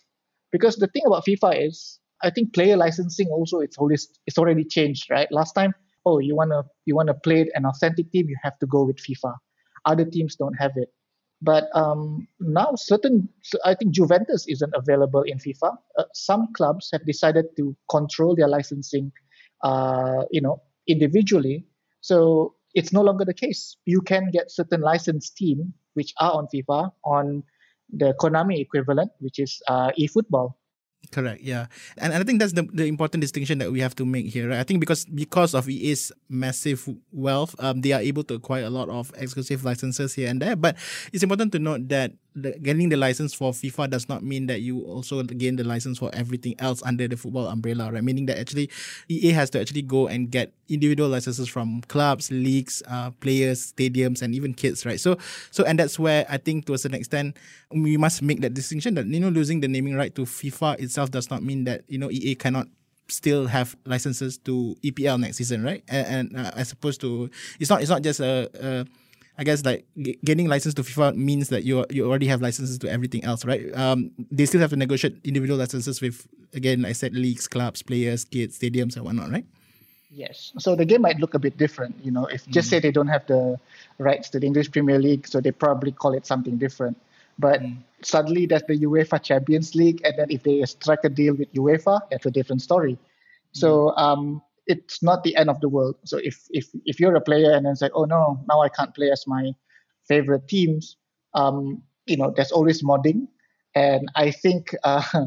Because 0.52 0.76
the 0.76 0.86
thing 0.88 1.02
about 1.06 1.24
FIFA 1.26 1.66
is, 1.66 1.98
I 2.22 2.30
think 2.30 2.54
player 2.54 2.76
licensing 2.76 3.28
also 3.28 3.60
it's 3.60 3.78
always 3.78 4.08
it's 4.26 4.38
already 4.38 4.64
changed, 4.64 5.10
right? 5.10 5.30
Last 5.30 5.52
time, 5.52 5.74
oh, 6.06 6.18
you 6.18 6.34
wanna 6.34 6.62
you 6.86 6.96
wanna 6.96 7.14
play 7.14 7.48
an 7.54 7.64
authentic 7.66 8.10
team, 8.10 8.28
you 8.28 8.36
have 8.42 8.58
to 8.58 8.66
go 8.66 8.84
with 8.84 8.96
FIFA. 8.98 9.34
Other 9.84 10.04
teams 10.04 10.36
don't 10.36 10.54
have 10.54 10.72
it. 10.76 10.88
But 11.40 11.64
um, 11.74 12.26
now, 12.40 12.72
certain, 12.74 13.28
I 13.64 13.74
think 13.74 13.92
Juventus 13.92 14.46
isn't 14.48 14.74
available 14.74 15.22
in 15.22 15.38
FIFA. 15.38 15.76
Uh, 15.96 16.04
some 16.12 16.52
clubs 16.52 16.88
have 16.92 17.06
decided 17.06 17.46
to 17.56 17.76
control 17.88 18.34
their 18.34 18.48
licensing, 18.48 19.12
uh, 19.62 20.24
you 20.32 20.40
know, 20.40 20.60
individually. 20.88 21.64
So 22.00 22.56
it's 22.74 22.92
no 22.92 23.02
longer 23.02 23.24
the 23.24 23.34
case. 23.34 23.76
You 23.84 24.00
can 24.00 24.30
get 24.32 24.50
certain 24.50 24.80
licensed 24.80 25.36
team 25.36 25.74
which 25.94 26.12
are 26.20 26.32
on 26.32 26.48
FIFA 26.52 26.92
on 27.04 27.44
the 27.90 28.14
Konami 28.20 28.60
equivalent, 28.60 29.10
which 29.20 29.38
is 29.38 29.62
uh, 29.68 29.90
eFootball. 29.98 30.54
Correct. 31.12 31.40
Yeah, 31.40 31.66
and, 31.96 32.12
and 32.12 32.20
I 32.22 32.26
think 32.26 32.38
that's 32.38 32.52
the, 32.52 32.68
the 32.72 32.84
important 32.84 33.22
distinction 33.22 33.58
that 33.58 33.72
we 33.72 33.80
have 33.80 33.94
to 33.96 34.04
make 34.04 34.26
here. 34.26 34.50
Right? 34.50 34.58
I 34.58 34.64
think 34.64 34.80
because 34.80 35.06
because 35.06 35.54
of 35.54 35.68
EA's 35.68 36.12
massive 36.28 36.86
wealth, 37.12 37.54
um, 37.60 37.80
they 37.80 37.92
are 37.92 38.00
able 38.00 38.24
to 38.24 38.34
acquire 38.34 38.64
a 38.64 38.70
lot 38.70 38.90
of 38.90 39.12
exclusive 39.16 39.64
licenses 39.64 40.14
here 40.14 40.28
and 40.28 40.42
there. 40.42 40.56
But 40.56 40.76
it's 41.12 41.22
important 41.22 41.52
to 41.52 41.58
note 41.58 41.88
that 41.88 42.12
the, 42.42 42.58
getting 42.58 42.88
the 42.88 42.96
license 42.96 43.34
for 43.34 43.52
FIFA 43.52 43.90
does 43.90 44.08
not 44.08 44.22
mean 44.22 44.46
that 44.46 44.60
you 44.60 44.80
also 44.82 45.22
gain 45.22 45.56
the 45.56 45.64
license 45.64 45.98
for 45.98 46.10
everything 46.14 46.54
else 46.58 46.82
under 46.82 47.06
the 47.08 47.16
football 47.16 47.46
umbrella, 47.48 47.90
right? 47.92 48.02
Meaning 48.02 48.26
that 48.26 48.38
actually 48.38 48.70
EA 49.08 49.30
has 49.32 49.50
to 49.50 49.60
actually 49.60 49.82
go 49.82 50.06
and 50.06 50.30
get 50.30 50.52
individual 50.68 51.08
licenses 51.08 51.48
from 51.48 51.82
clubs, 51.88 52.30
leagues, 52.30 52.82
uh, 52.88 53.10
players, 53.20 53.72
stadiums, 53.72 54.22
and 54.22 54.34
even 54.34 54.54
kids, 54.54 54.86
right? 54.86 55.00
So, 55.00 55.18
so 55.50 55.64
and 55.64 55.78
that's 55.78 55.98
where 55.98 56.26
I 56.28 56.38
think 56.38 56.66
to 56.66 56.74
a 56.74 56.78
certain 56.78 56.98
extent 56.98 57.36
we 57.70 57.96
must 57.96 58.22
make 58.22 58.40
that 58.40 58.54
distinction 58.54 58.94
that 58.94 59.06
you 59.06 59.20
know 59.20 59.28
losing 59.28 59.60
the 59.60 59.68
naming 59.68 59.94
right 59.94 60.14
to 60.14 60.22
FIFA 60.22 60.80
itself 60.80 61.10
does 61.10 61.30
not 61.30 61.42
mean 61.42 61.64
that 61.64 61.82
you 61.88 61.98
know 61.98 62.10
EA 62.10 62.34
cannot 62.34 62.68
still 63.10 63.46
have 63.46 63.76
licenses 63.84 64.38
to 64.38 64.76
EPL 64.84 65.18
next 65.20 65.36
season, 65.38 65.62
right? 65.64 65.82
And, 65.88 66.34
and 66.34 66.46
uh, 66.46 66.50
as 66.54 66.72
opposed 66.72 67.00
to 67.02 67.30
it's 67.58 67.70
not 67.70 67.80
it's 67.80 67.90
not 67.90 68.02
just 68.02 68.20
a, 68.20 68.50
a 68.60 68.86
I 69.38 69.44
guess 69.44 69.64
like 69.64 69.86
g- 69.96 70.18
getting 70.24 70.48
license 70.48 70.74
to 70.74 70.82
FIFA 70.82 71.14
means 71.14 71.48
that 71.48 71.62
you 71.62 71.86
you 71.90 72.06
already 72.06 72.26
have 72.26 72.42
licenses 72.42 72.78
to 72.78 72.90
everything 72.90 73.24
else, 73.24 73.44
right? 73.44 73.74
Um, 73.76 74.10
they 74.30 74.46
still 74.46 74.60
have 74.60 74.70
to 74.70 74.76
negotiate 74.76 75.16
individual 75.24 75.58
licenses 75.58 76.00
with 76.00 76.26
again, 76.54 76.84
I 76.84 76.92
said 76.92 77.14
leagues, 77.14 77.46
clubs, 77.46 77.82
players, 77.82 78.24
kids, 78.24 78.58
stadiums, 78.58 78.96
and 78.96 79.04
whatnot, 79.04 79.30
right? 79.30 79.46
Yes. 80.10 80.52
So 80.58 80.74
the 80.74 80.84
game 80.84 81.02
might 81.02 81.18
look 81.18 81.34
a 81.34 81.38
bit 81.38 81.56
different. 81.56 81.94
You 82.02 82.10
know, 82.10 82.26
if 82.26 82.46
just 82.48 82.66
mm. 82.66 82.70
say 82.70 82.80
they 82.80 82.90
don't 82.90 83.08
have 83.08 83.26
the 83.26 83.58
rights 83.98 84.28
to 84.30 84.40
the 84.40 84.46
English 84.46 84.72
Premier 84.72 84.98
League, 84.98 85.28
so 85.28 85.40
they 85.40 85.52
probably 85.52 85.92
call 85.92 86.14
it 86.14 86.26
something 86.26 86.56
different. 86.56 86.96
But 87.38 87.62
mm. 87.62 87.76
suddenly 88.02 88.46
there's 88.46 88.62
the 88.66 88.78
UEFA 88.78 89.22
Champions 89.22 89.74
League, 89.74 90.00
and 90.04 90.18
then 90.18 90.30
if 90.30 90.42
they 90.42 90.64
strike 90.64 91.04
a 91.04 91.08
deal 91.08 91.34
with 91.34 91.52
UEFA, 91.52 92.00
that's 92.10 92.26
a 92.26 92.30
different 92.30 92.62
story. 92.62 92.94
Mm. 92.94 92.98
So 93.52 93.94
um, 93.96 94.42
it's 94.68 95.02
not 95.02 95.24
the 95.24 95.34
end 95.36 95.50
of 95.50 95.60
the 95.60 95.68
world. 95.68 95.96
So 96.04 96.18
if 96.18 96.46
if 96.50 96.68
if 96.84 97.00
you're 97.00 97.16
a 97.16 97.20
player 97.20 97.52
and 97.52 97.66
then 97.66 97.74
say, 97.74 97.90
oh 97.94 98.04
no, 98.04 98.44
now 98.48 98.60
I 98.60 98.68
can't 98.68 98.94
play 98.94 99.10
as 99.10 99.24
my 99.26 99.52
favorite 100.06 100.46
teams, 100.46 100.96
um, 101.34 101.82
you 102.06 102.16
know, 102.16 102.32
there's 102.34 102.52
always 102.52 102.82
modding, 102.82 103.26
and 103.74 104.08
I 104.14 104.30
think 104.30 104.74
uh, 104.84 105.02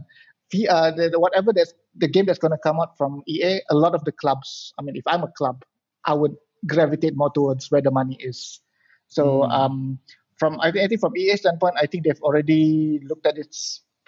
the, 0.51 0.69
uh, 0.69 0.91
the, 0.91 1.19
whatever 1.19 1.51
that's 1.51 1.73
the 1.95 2.07
game 2.07 2.25
that's 2.25 2.39
going 2.39 2.51
to 2.51 2.57
come 2.57 2.79
out 2.79 2.97
from 2.97 3.23
EA, 3.27 3.61
a 3.69 3.75
lot 3.75 3.95
of 3.95 4.05
the 4.05 4.11
clubs. 4.11 4.73
I 4.79 4.83
mean, 4.83 4.95
if 4.95 5.03
I'm 5.07 5.23
a 5.23 5.31
club, 5.31 5.63
I 6.05 6.13
would 6.13 6.35
gravitate 6.67 7.17
more 7.17 7.31
towards 7.31 7.69
where 7.71 7.81
the 7.81 7.91
money 7.91 8.17
is. 8.19 8.61
So 9.07 9.41
mm. 9.41 9.51
um, 9.51 9.99
from 10.37 10.59
I, 10.61 10.67
I 10.69 10.87
think 10.87 11.01
from 11.01 11.17
EA 11.17 11.35
standpoint, 11.35 11.75
I 11.81 11.87
think 11.87 12.05
they've 12.05 12.21
already 12.21 13.01
looked 13.03 13.25
at 13.25 13.37
it 13.37 13.55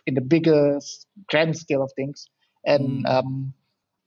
in 0.06 0.14
the 0.14 0.22
bigger 0.22 0.80
grand 1.30 1.58
scale 1.58 1.82
of 1.82 1.92
things, 1.96 2.30
and 2.66 3.04
mm. 3.04 3.10
um, 3.10 3.54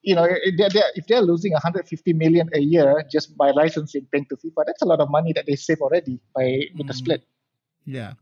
you 0.06 0.14
know, 0.14 0.22
they're, 0.56 0.70
they're, 0.70 0.90
if 0.94 1.04
they're 1.10 1.20
losing 1.20 1.52
150 1.52 1.82
million 2.14 2.48
a 2.54 2.60
year 2.60 3.02
just 3.10 3.36
by 3.36 3.50
licensing 3.50 4.06
paying 4.14 4.24
to 4.30 4.36
FIFA, 4.38 4.70
that's 4.70 4.80
a 4.80 4.86
lot 4.86 5.02
of 5.02 5.10
money 5.10 5.34
that 5.34 5.46
they 5.46 5.58
save 5.58 5.82
already 5.82 6.22
by 6.30 6.62
with 6.78 6.86
the 6.86 6.94
mm. 6.94 7.02
split. 7.02 7.26
Yeah, 7.84 8.14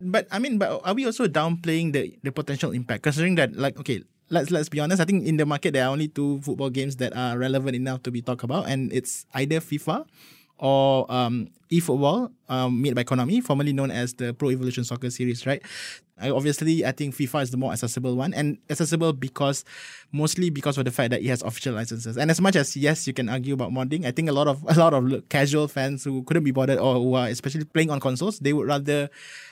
but 0.00 0.26
I 0.32 0.40
mean, 0.40 0.56
but 0.56 0.80
are 0.84 0.94
we 0.96 1.04
also 1.04 1.28
downplaying 1.28 1.92
the 1.92 2.16
the 2.24 2.32
potential 2.32 2.72
impact? 2.72 3.04
Considering 3.04 3.36
that, 3.36 3.56
like, 3.56 3.76
okay, 3.80 4.04
let's 4.28 4.50
let's 4.50 4.68
be 4.68 4.80
honest. 4.80 5.00
I 5.00 5.04
think 5.04 5.24
in 5.24 5.36
the 5.36 5.44
market 5.44 5.72
there 5.72 5.84
are 5.84 5.92
only 5.92 6.08
two 6.08 6.40
football 6.40 6.68
games 6.68 6.96
that 7.00 7.16
are 7.16 7.36
relevant 7.36 7.76
enough 7.76 8.04
to 8.04 8.10
be 8.10 8.20
talked 8.20 8.44
about, 8.44 8.68
and 8.68 8.92
it's 8.92 9.24
either 9.32 9.60
FIFA 9.60 10.04
or 10.58 11.04
um, 11.12 11.48
eFootball, 11.70 12.32
um, 12.48 12.80
made 12.80 12.94
by 12.94 13.04
Konami, 13.04 13.42
formerly 13.44 13.72
known 13.72 13.90
as 13.90 14.14
the 14.14 14.32
Pro 14.32 14.50
Evolution 14.50 14.84
Soccer 14.84 15.10
series, 15.10 15.44
right? 15.44 15.60
I, 16.18 16.30
obviously, 16.30 16.84
I 16.84 16.92
think 16.92 17.14
FIFA 17.14 17.42
is 17.42 17.50
the 17.50 17.58
more 17.58 17.72
accessible 17.72 18.16
one, 18.16 18.32
and 18.32 18.56
accessible 18.70 19.12
because 19.12 19.64
mostly 20.12 20.48
because 20.48 20.78
of 20.78 20.86
the 20.86 20.90
fact 20.90 21.10
that 21.10 21.20
it 21.20 21.26
has 21.26 21.42
official 21.42 21.74
licenses. 21.74 22.16
And 22.16 22.30
as 22.30 22.40
much 22.40 22.56
as 22.56 22.74
yes, 22.76 23.06
you 23.06 23.12
can 23.12 23.28
argue 23.28 23.52
about 23.52 23.70
modding, 23.70 24.06
I 24.06 24.12
think 24.12 24.30
a 24.30 24.32
lot 24.32 24.48
of 24.48 24.64
a 24.68 24.78
lot 24.78 24.94
of 24.94 25.28
casual 25.28 25.68
fans 25.68 26.04
who 26.04 26.22
couldn't 26.22 26.44
be 26.44 26.52
bothered 26.52 26.78
or 26.78 26.94
who 26.94 27.14
are 27.14 27.28
especially 27.28 27.64
playing 27.64 27.90
on 27.90 28.00
consoles, 28.00 28.38
they 28.38 28.52
would 28.52 28.66
rather, 28.66 29.10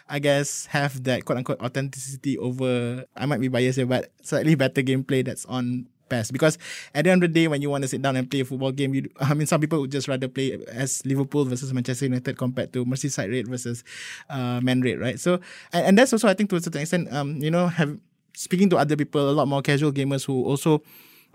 I 0.09 0.19
guess, 0.19 0.67
have 0.67 1.05
that 1.05 1.25
quote 1.25 1.39
unquote 1.39 1.61
authenticity 1.61 2.39
over. 2.39 3.05
I 3.15 3.27
might 3.27 3.41
be 3.41 3.49
biased 3.49 3.77
here, 3.77 3.87
but 3.87 4.11
slightly 4.23 4.55
better 4.55 4.83
gameplay 4.83 5.25
that's 5.25 5.45
on 5.47 5.87
PES 6.09 6.31
because 6.31 6.59
at 6.95 7.05
the 7.05 7.11
end 7.11 7.23
of 7.25 7.33
the 7.33 7.41
day, 7.41 7.49
when 7.49 7.63
you 7.63 7.71
want 7.71 7.83
to 7.83 7.89
sit 7.89 8.03
down 8.03 8.17
and 8.17 8.31
play 8.31 8.41
a 8.41 8.45
football 8.45 8.73
game, 8.73 8.95
you 8.95 9.09
I 9.21 9.35
mean, 9.35 9.47
some 9.47 9.61
people 9.61 9.81
would 9.81 9.91
just 9.91 10.09
rather 10.09 10.29
play 10.29 10.59
as 10.69 11.05
Liverpool 11.07 11.45
versus 11.45 11.73
Manchester 11.73 12.07
United 12.07 12.37
compared 12.37 12.73
to 12.73 12.85
Merseyside 12.85 13.31
Red 13.31 13.49
versus 13.49 13.85
uh, 14.31 14.61
Man 14.61 14.81
Red, 14.83 15.01
right? 15.01 15.19
So, 15.19 15.41
and, 15.73 15.87
and 15.87 15.99
that's 15.99 16.13
also 16.13 16.29
I 16.29 16.35
think 16.35 16.51
to 16.51 16.57
a 16.57 16.61
certain 16.61 16.83
extent, 16.83 17.13
um, 17.13 17.37
you 17.37 17.51
know, 17.51 17.67
have 17.69 17.99
speaking 18.35 18.69
to 18.71 18.77
other 18.77 18.97
people, 18.97 19.31
a 19.31 19.33
lot 19.33 19.49
more 19.49 19.63
casual 19.63 19.93
gamers 19.93 20.25
who 20.25 20.45
also. 20.45 20.83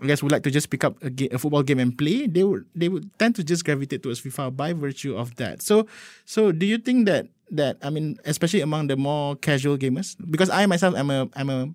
I 0.02 0.06
guess 0.06 0.22
would 0.22 0.32
like 0.32 0.44
to 0.44 0.50
just 0.50 0.70
pick 0.70 0.82
up 0.82 0.96
a, 1.04 1.12
a 1.34 1.36
football 1.36 1.62
game 1.62 1.78
and 1.78 1.92
play. 1.92 2.26
They 2.26 2.42
would 2.42 2.64
they 2.74 2.88
would 2.88 3.12
tend 3.18 3.36
to 3.36 3.44
just 3.44 3.66
gravitate 3.66 4.02
towards 4.02 4.22
FIFA 4.22 4.56
by 4.56 4.72
virtue 4.72 5.14
of 5.14 5.36
that. 5.36 5.60
So 5.60 5.84
so 6.24 6.52
do 6.52 6.64
you 6.64 6.78
think 6.78 7.04
that 7.04 7.26
that 7.50 7.76
I 7.82 7.90
mean, 7.90 8.16
especially 8.24 8.60
among 8.62 8.86
the 8.86 8.96
more 8.96 9.36
casual 9.36 9.76
gamers, 9.76 10.16
because 10.30 10.48
I 10.48 10.64
myself 10.66 10.96
am 10.96 11.10
a 11.10 11.28
I'm 11.36 11.50
a 11.50 11.68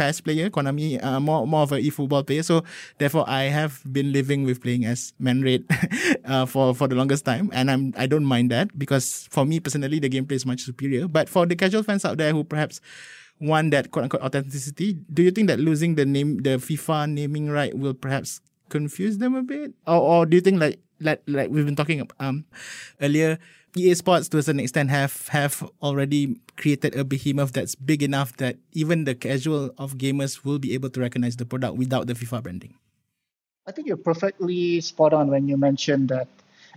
PES 0.00 0.24
player, 0.24 0.48
Konami, 0.48 0.96
uh, 1.04 1.20
more 1.20 1.46
more 1.46 1.62
of 1.68 1.72
a 1.72 1.78
e-football 1.78 2.24
player. 2.24 2.42
So 2.42 2.64
therefore, 2.96 3.28
I 3.28 3.52
have 3.52 3.84
been 3.84 4.12
living 4.12 4.48
with 4.48 4.64
playing 4.64 4.88
as 4.88 5.12
Manred 5.20 5.68
uh, 6.24 6.46
for 6.48 6.72
for 6.74 6.88
the 6.88 6.96
longest 6.96 7.28
time, 7.28 7.52
and 7.52 7.70
I'm 7.70 7.92
I 8.00 8.08
don't 8.08 8.24
mind 8.24 8.50
that 8.50 8.72
because 8.78 9.28
for 9.30 9.44
me 9.44 9.60
personally, 9.60 10.00
the 10.00 10.08
gameplay 10.08 10.40
is 10.40 10.46
much 10.48 10.64
superior. 10.64 11.04
But 11.06 11.28
for 11.28 11.44
the 11.44 11.54
casual 11.54 11.84
fans 11.84 12.08
out 12.08 12.16
there 12.16 12.32
who 12.32 12.44
perhaps 12.44 12.80
want 13.40 13.76
that 13.76 13.90
quote 13.90 14.08
unquote 14.08 14.24
authenticity, 14.24 14.96
do 15.12 15.22
you 15.22 15.30
think 15.30 15.48
that 15.52 15.60
losing 15.60 15.94
the 15.96 16.08
name, 16.08 16.40
the 16.40 16.56
FIFA 16.56 17.12
naming 17.12 17.50
right, 17.52 17.76
will 17.76 17.94
perhaps 17.94 18.40
confuse 18.70 19.18
them 19.18 19.34
a 19.34 19.42
bit, 19.42 19.74
or 19.86 19.98
or 19.98 20.26
do 20.26 20.36
you 20.36 20.40
think 20.40 20.60
like 20.60 20.78
like 21.00 21.22
like 21.26 21.50
we've 21.50 21.66
been 21.66 21.76
talking 21.76 22.06
um 22.18 22.44
earlier? 23.00 23.38
EA 23.76 23.94
Sports 23.94 24.28
to 24.28 24.38
a 24.38 24.42
certain 24.42 24.58
extent 24.58 24.90
have 24.90 25.28
have 25.28 25.62
already 25.80 26.40
created 26.56 26.96
a 26.96 27.04
behemoth 27.04 27.52
that's 27.52 27.74
big 27.74 28.02
enough 28.02 28.36
that 28.38 28.58
even 28.72 29.04
the 29.04 29.14
casual 29.14 29.70
of 29.78 29.94
gamers 29.94 30.44
will 30.44 30.58
be 30.58 30.74
able 30.74 30.90
to 30.90 31.00
recognize 31.00 31.36
the 31.36 31.46
product 31.46 31.76
without 31.76 32.08
the 32.08 32.14
FIFA 32.14 32.42
branding. 32.42 32.74
I 33.66 33.72
think 33.72 33.86
you're 33.86 33.96
perfectly 33.96 34.80
spot 34.80 35.12
on 35.12 35.28
when 35.30 35.46
you 35.46 35.56
mentioned 35.56 36.08
that 36.08 36.26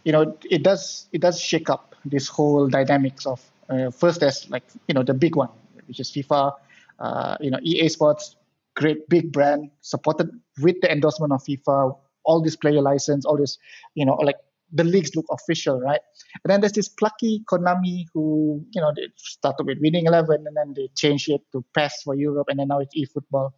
you 0.03 0.11
know 0.11 0.37
it 0.49 0.61
does 0.61 1.07
it 1.11 1.21
does 1.21 1.41
shake 1.41 1.69
up 1.69 1.95
this 2.05 2.27
whole 2.27 2.67
dynamics 2.67 3.25
of 3.25 3.41
uh, 3.69 3.89
first 3.89 4.19
there's 4.19 4.49
like 4.49 4.63
you 4.87 4.93
know 4.93 5.01
the 5.01 5.13
big 5.13 5.35
one 5.35 5.49
which 5.87 5.99
is 5.99 6.11
FIFA 6.11 6.53
uh, 6.99 7.37
you 7.39 7.49
know 7.49 7.59
EA 7.63 7.89
Sports 7.89 8.35
great 8.75 9.07
big 9.09 9.31
brand 9.31 9.69
supported 9.81 10.29
with 10.61 10.75
the 10.81 10.91
endorsement 10.91 11.31
of 11.31 11.43
FIFA 11.43 11.97
all 12.25 12.41
this 12.41 12.55
player 12.55 12.81
license 12.81 13.25
all 13.25 13.37
this 13.37 13.57
you 13.95 14.05
know 14.05 14.15
like 14.15 14.37
the 14.73 14.83
leagues 14.83 15.15
look 15.15 15.25
official, 15.31 15.79
right? 15.79 16.01
And 16.43 16.51
then 16.51 16.61
there's 16.61 16.73
this 16.73 16.89
plucky 16.89 17.43
Konami 17.49 18.05
who, 18.13 18.65
you 18.71 18.81
know, 18.81 18.91
they 18.95 19.07
started 19.15 19.65
with 19.65 19.77
Winning 19.79 20.07
Eleven 20.07 20.45
and 20.47 20.57
then 20.57 20.73
they 20.75 20.89
changed 20.95 21.29
it 21.29 21.41
to 21.51 21.63
PES 21.75 22.01
for 22.03 22.15
Europe 22.15 22.47
and 22.49 22.59
then 22.59 22.67
now 22.69 22.79
it's 22.79 22.95
eFootball. 22.97 23.51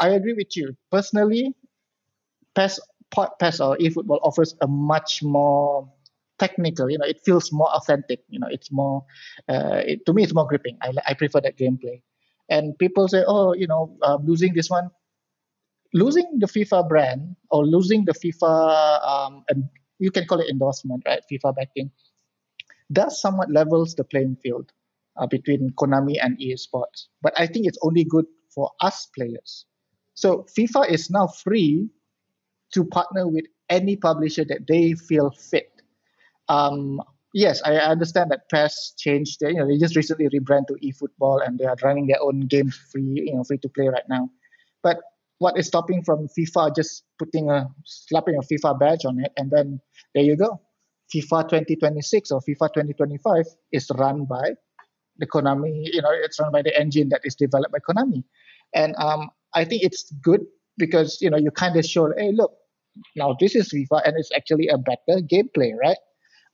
I 0.00 0.08
agree 0.08 0.32
with 0.32 0.56
you. 0.56 0.74
Personally, 0.90 1.54
PES, 2.54 2.80
PES 3.10 3.60
or 3.60 3.76
eFootball 3.76 4.20
offers 4.22 4.56
a 4.62 4.66
much 4.66 5.22
more 5.22 5.92
technical, 6.38 6.90
you 6.90 6.96
know, 6.96 7.04
it 7.04 7.20
feels 7.22 7.52
more 7.52 7.68
authentic, 7.74 8.20
you 8.28 8.40
know, 8.40 8.48
it's 8.50 8.72
more, 8.72 9.04
uh, 9.50 9.82
it, 9.84 10.06
to 10.06 10.14
me, 10.14 10.22
it's 10.22 10.34
more 10.34 10.46
gripping. 10.46 10.78
I, 10.80 10.92
I 11.06 11.14
prefer 11.14 11.42
that 11.42 11.58
gameplay. 11.58 12.00
And 12.50 12.76
people 12.78 13.08
say, 13.08 13.24
oh, 13.26 13.54
you 13.54 13.66
know, 13.66 13.96
uh, 14.02 14.18
losing 14.22 14.54
this 14.54 14.68
one, 14.68 14.90
losing 15.94 16.26
the 16.38 16.46
FIFA 16.46 16.88
brand 16.88 17.36
or 17.50 17.64
losing 17.64 18.04
the 18.04 18.12
FIFA 18.12 19.00
um, 19.06 19.44
you 20.00 20.10
can 20.10 20.26
call 20.26 20.40
it 20.40 20.48
endorsement, 20.50 21.02
right? 21.06 21.20
FIFA 21.30 21.54
backing, 21.54 21.90
does 22.92 23.20
somewhat 23.20 23.50
levels 23.50 23.94
the 23.94 24.04
playing 24.04 24.36
field 24.42 24.72
uh, 25.16 25.26
between 25.26 25.70
Konami 25.78 26.16
and 26.20 26.40
EA 26.40 26.56
Sports. 26.56 27.08
But 27.22 27.38
I 27.38 27.46
think 27.46 27.66
it's 27.66 27.78
only 27.82 28.04
good 28.04 28.26
for 28.52 28.70
us 28.80 29.06
players. 29.14 29.66
So 30.14 30.46
FIFA 30.58 30.90
is 30.90 31.10
now 31.10 31.28
free 31.28 31.88
to 32.72 32.84
partner 32.84 33.28
with 33.28 33.44
any 33.68 33.96
publisher 33.96 34.44
that 34.46 34.66
they 34.66 34.94
feel 34.94 35.30
fit. 35.30 35.70
Um, 36.48 37.00
yes, 37.32 37.62
I 37.64 37.76
understand 37.76 38.30
that 38.30 38.48
PES 38.50 38.94
changed. 38.98 39.38
Their, 39.40 39.50
you 39.50 39.58
know, 39.58 39.66
they 39.68 39.78
just 39.78 39.96
recently 39.96 40.28
rebranded 40.32 40.68
to 40.68 40.86
eFootball 40.86 41.46
and 41.46 41.58
they 41.58 41.64
are 41.64 41.76
running 41.82 42.06
their 42.06 42.22
own 42.22 42.40
game 42.40 42.70
free, 42.70 43.24
you 43.26 43.34
know, 43.34 43.44
free 43.44 43.58
to 43.58 43.68
play 43.68 43.88
right 43.88 44.08
now. 44.08 44.30
But 44.82 44.98
what 45.38 45.58
is 45.58 45.66
stopping 45.66 46.02
from 46.04 46.28
FIFA 46.28 46.74
just 46.76 47.04
putting 47.18 47.50
a 47.50 47.68
slapping 47.84 48.36
a 48.36 48.42
FIFA 48.42 48.78
badge 48.78 49.04
on 49.06 49.18
it 49.20 49.32
and 49.36 49.50
then 49.50 49.80
there 50.14 50.24
you 50.24 50.36
go. 50.36 50.60
FIFA 51.14 51.48
2026 51.48 52.30
or 52.30 52.40
FIFA 52.40 52.72
2025 52.72 53.46
is 53.72 53.90
run 53.96 54.26
by 54.26 54.50
the 55.18 55.26
Konami, 55.26 55.84
you 55.92 56.02
know, 56.02 56.10
it's 56.12 56.40
run 56.40 56.52
by 56.52 56.62
the 56.62 56.78
engine 56.78 57.08
that 57.10 57.20
is 57.24 57.34
developed 57.34 57.72
by 57.72 57.78
Konami. 57.78 58.24
And 58.74 58.94
um, 58.96 59.30
I 59.54 59.64
think 59.64 59.82
it's 59.82 60.10
good 60.22 60.42
because, 60.78 61.18
you 61.20 61.30
know, 61.30 61.36
you 61.38 61.50
kind 61.50 61.76
of 61.76 61.84
show, 61.84 62.12
hey, 62.16 62.32
look, 62.32 62.52
now 63.16 63.36
this 63.38 63.54
is 63.54 63.72
FIFA 63.72 64.02
and 64.06 64.16
it's 64.18 64.30
actually 64.34 64.68
a 64.68 64.78
better 64.78 65.20
gameplay, 65.20 65.72
right? 65.80 65.98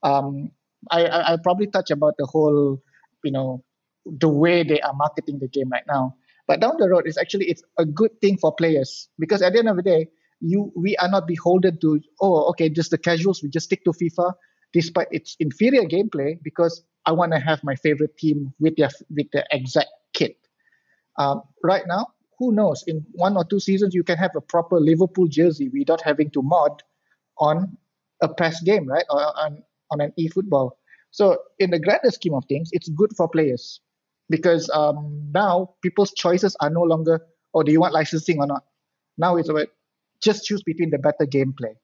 Um, 0.03 0.51
I, 0.91 1.05
I, 1.05 1.19
I'll 1.31 1.39
probably 1.39 1.67
touch 1.67 1.91
about 1.91 2.15
the 2.17 2.25
whole, 2.25 2.81
you 3.23 3.31
know, 3.31 3.63
the 4.05 4.29
way 4.29 4.63
they 4.63 4.79
are 4.81 4.93
marketing 4.93 5.39
the 5.39 5.47
game 5.47 5.69
right 5.69 5.85
now. 5.87 6.15
But 6.47 6.61
down 6.61 6.75
the 6.77 6.89
road, 6.89 7.03
it's 7.05 7.17
actually 7.17 7.49
it's 7.49 7.63
a 7.77 7.85
good 7.85 8.11
thing 8.21 8.37
for 8.37 8.55
players 8.55 9.09
because 9.19 9.41
at 9.41 9.53
the 9.53 9.59
end 9.59 9.69
of 9.69 9.75
the 9.75 9.83
day, 9.83 10.07
you 10.39 10.71
we 10.75 10.95
are 10.97 11.09
not 11.09 11.27
beholden 11.27 11.79
to 11.79 11.99
oh 12.21 12.43
okay 12.49 12.69
just 12.69 12.91
the 12.91 12.97
casuals 12.97 13.41
we 13.41 13.49
just 13.49 13.65
stick 13.65 13.83
to 13.83 13.91
FIFA 13.91 14.33
despite 14.71 15.07
its 15.11 15.35
inferior 15.39 15.81
gameplay 15.83 16.37
because 16.43 16.83
I 17.05 17.11
want 17.13 17.31
to 17.33 17.39
have 17.39 17.63
my 17.63 17.75
favorite 17.75 18.17
team 18.17 18.53
with 18.59 18.75
their 18.75 18.89
with 19.09 19.31
the 19.31 19.45
exact 19.51 19.89
kit. 20.13 20.37
Um, 21.17 21.41
right 21.63 21.83
now, 21.87 22.07
who 22.37 22.51
knows? 22.51 22.83
In 22.85 23.05
one 23.13 23.37
or 23.37 23.45
two 23.45 23.59
seasons, 23.59 23.95
you 23.95 24.03
can 24.03 24.17
have 24.17 24.35
a 24.35 24.41
proper 24.41 24.79
Liverpool 24.79 25.27
jersey 25.27 25.69
without 25.69 26.01
having 26.01 26.29
to 26.31 26.41
mod 26.41 26.83
on 27.39 27.77
a 28.21 28.27
PES 28.27 28.61
game, 28.61 28.87
right? 28.87 29.05
Or 29.09 29.21
on 29.39 29.63
on 29.91 30.01
an 30.01 30.13
eFootball. 30.19 30.71
So 31.11 31.37
in 31.59 31.71
the 31.71 31.79
grander 31.79 32.11
scheme 32.11 32.33
of 32.33 32.45
things, 32.45 32.69
it's 32.73 32.89
good 32.89 33.11
for 33.15 33.27
players 33.27 33.81
because 34.29 34.69
um, 34.73 35.29
now 35.33 35.75
people's 35.81 36.11
choices 36.13 36.55
are 36.59 36.69
no 36.69 36.81
longer, 36.81 37.21
oh, 37.53 37.63
do 37.63 37.71
you 37.71 37.79
want 37.79 37.93
licensing 37.93 38.39
or 38.39 38.47
not? 38.47 38.63
Now 39.17 39.37
it's 39.37 39.49
about 39.49 39.67
just 40.21 40.45
choose 40.45 40.63
between 40.63 40.89
the 40.89 40.97
better 40.97 41.25
gameplay. 41.25 41.75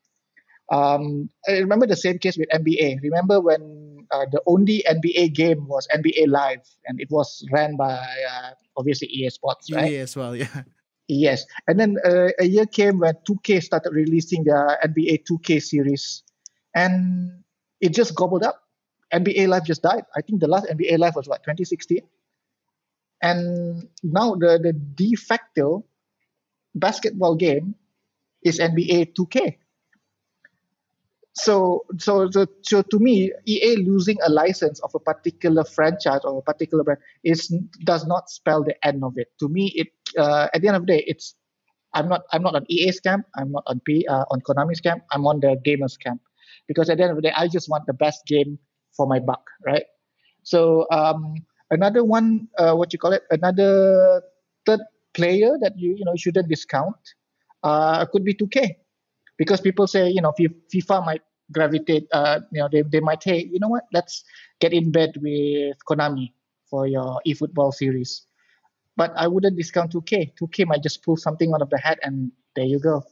Um, 0.72 1.30
I 1.48 1.60
remember 1.60 1.86
the 1.88 1.96
same 1.96 2.20
case 2.20 2.38
with 2.38 2.50
NBA. 2.50 3.02
Remember 3.02 3.42
when 3.42 4.08
uh, 4.12 4.26
the 4.32 4.42
only 4.48 4.84
NBA 4.88 5.34
game 5.34 5.68
was 5.68 5.88
NBA 5.94 6.28
Live, 6.28 6.62
and 6.86 7.00
it 7.02 7.10
was 7.12 7.46
ran 7.52 7.76
by 7.76 7.94
uh, 7.94 8.52
obviously 8.78 9.08
EA 9.10 9.30
Sports, 9.30 9.72
right? 9.72 9.92
EA 9.92 9.98
as 9.98 10.16
well, 10.16 10.36
yeah. 10.36 10.64
Yes, 11.10 11.46
and 11.68 11.80
then 11.80 11.98
uh, 12.06 12.30
a 12.40 12.46
year 12.46 12.66
came 12.66 13.00
when 13.00 13.14
2K 13.28 13.62
started 13.62 13.92
releasing 13.92 14.46
their 14.46 14.80
NBA 14.86 15.26
2K 15.30 15.62
series, 15.62 16.24
and 16.74 17.43
it 17.84 17.94
just 17.94 18.16
gobbled 18.16 18.44
up. 18.44 18.64
NBA 19.14 19.48
Live 19.50 19.66
just 19.66 19.84
died. 19.84 20.06
I 20.16 20.22
think 20.22 20.40
the 20.40 20.48
last 20.48 20.66
NBA 20.68 20.98
Live 20.98 21.16
was 21.16 21.28
what 21.28 21.44
2016, 21.44 22.00
and 23.22 23.88
now 24.02 24.34
the 24.36 24.58
the 24.58 24.72
de 24.74 25.16
facto 25.16 25.86
basketball 26.74 27.36
game 27.36 27.76
is 28.42 28.58
NBA 28.58 29.14
2K. 29.14 29.58
So, 31.36 31.86
so, 31.98 32.30
so, 32.30 32.46
so 32.62 32.84
to 32.84 33.00
me, 33.00 33.32
EA 33.48 33.78
losing 33.78 34.18
a 34.24 34.30
license 34.30 34.80
of 34.82 34.94
a 34.94 35.00
particular 35.00 35.64
franchise 35.64 36.22
or 36.24 36.40
a 36.40 36.42
particular 36.42 36.84
brand 36.84 37.00
is 37.24 37.48
does 37.84 38.06
not 38.06 38.30
spell 38.30 38.64
the 38.64 38.78
end 38.86 39.04
of 39.04 39.18
it. 39.18 39.28
To 39.40 39.50
me, 39.50 39.74
it 39.76 39.90
uh, 40.18 40.48
at 40.54 40.62
the 40.62 40.68
end 40.70 40.78
of 40.78 40.86
the 40.86 40.94
day, 40.94 41.04
it's 41.06 41.36
I'm 41.94 42.08
not 42.08 42.24
I'm 42.32 42.44
not 42.44 42.56
on 42.56 42.66
EA's 42.70 43.00
camp. 43.00 43.26
I'm 43.36 43.52
not 43.52 43.64
on 43.68 43.82
P 43.82 44.08
uh, 44.08 44.26
on 44.32 44.42
Konami's 44.42 44.80
camp. 44.80 45.04
I'm 45.12 45.28
on 45.28 45.42
the 45.42 45.60
gamers 45.66 46.00
camp 46.00 46.22
because 46.68 46.90
at 46.90 46.98
the 46.98 47.04
end 47.04 47.12
of 47.12 47.18
the 47.18 47.24
day, 47.24 47.34
I 47.36 47.48
just 47.48 47.70
want 47.70 47.86
the 47.88 47.94
best 47.94 48.26
game 48.26 48.60
for 48.96 49.08
my 49.08 49.20
buck, 49.20 49.44
right? 49.66 49.86
So 50.44 50.86
um, 50.92 51.36
another 51.72 52.04
one, 52.04 52.48
uh, 52.58 52.76
what 52.76 52.94
you 52.94 53.00
call 53.00 53.14
it, 53.14 53.24
another 53.32 54.22
third 54.66 54.82
player 55.14 55.58
that 55.62 55.74
you 55.78 55.96
you 55.98 56.06
know 56.06 56.16
shouldn't 56.16 56.50
discount 56.50 56.98
uh, 57.64 58.06
could 58.08 58.24
be 58.24 58.34
2K 58.34 58.76
because 59.38 59.62
people 59.62 59.88
say 59.88 60.10
you 60.10 60.22
know 60.22 60.34
FIFA 60.34 61.06
might 61.06 61.22
gravitate 61.52 62.08
uh, 62.12 62.40
you 62.52 62.62
know 62.62 62.70
they, 62.72 62.84
they 62.84 63.00
might 63.00 63.24
say 63.24 63.38
you 63.40 63.60
know 63.60 63.70
what? 63.70 63.84
Let's 63.94 64.24
get 64.60 64.74
in 64.74 64.92
bed 64.92 65.16
with 65.22 65.78
Konami 65.90 66.34
for 66.70 66.88
your 66.88 67.22
eFootball 67.28 67.74
series. 67.74 68.26
But 68.96 69.12
I 69.16 69.28
wouldn't 69.28 69.58
discount 69.58 69.94
2K 69.94 70.34
2K 70.40 70.68
might 70.68 70.84
just 70.84 71.04
pull 71.04 71.18
something 71.18 71.54
out 71.54 71.62
of 71.62 71.70
the 71.70 71.78
hat 71.80 72.00
and 72.04 72.32
there 72.56 72.66
you 72.66 72.80
go 72.80 73.04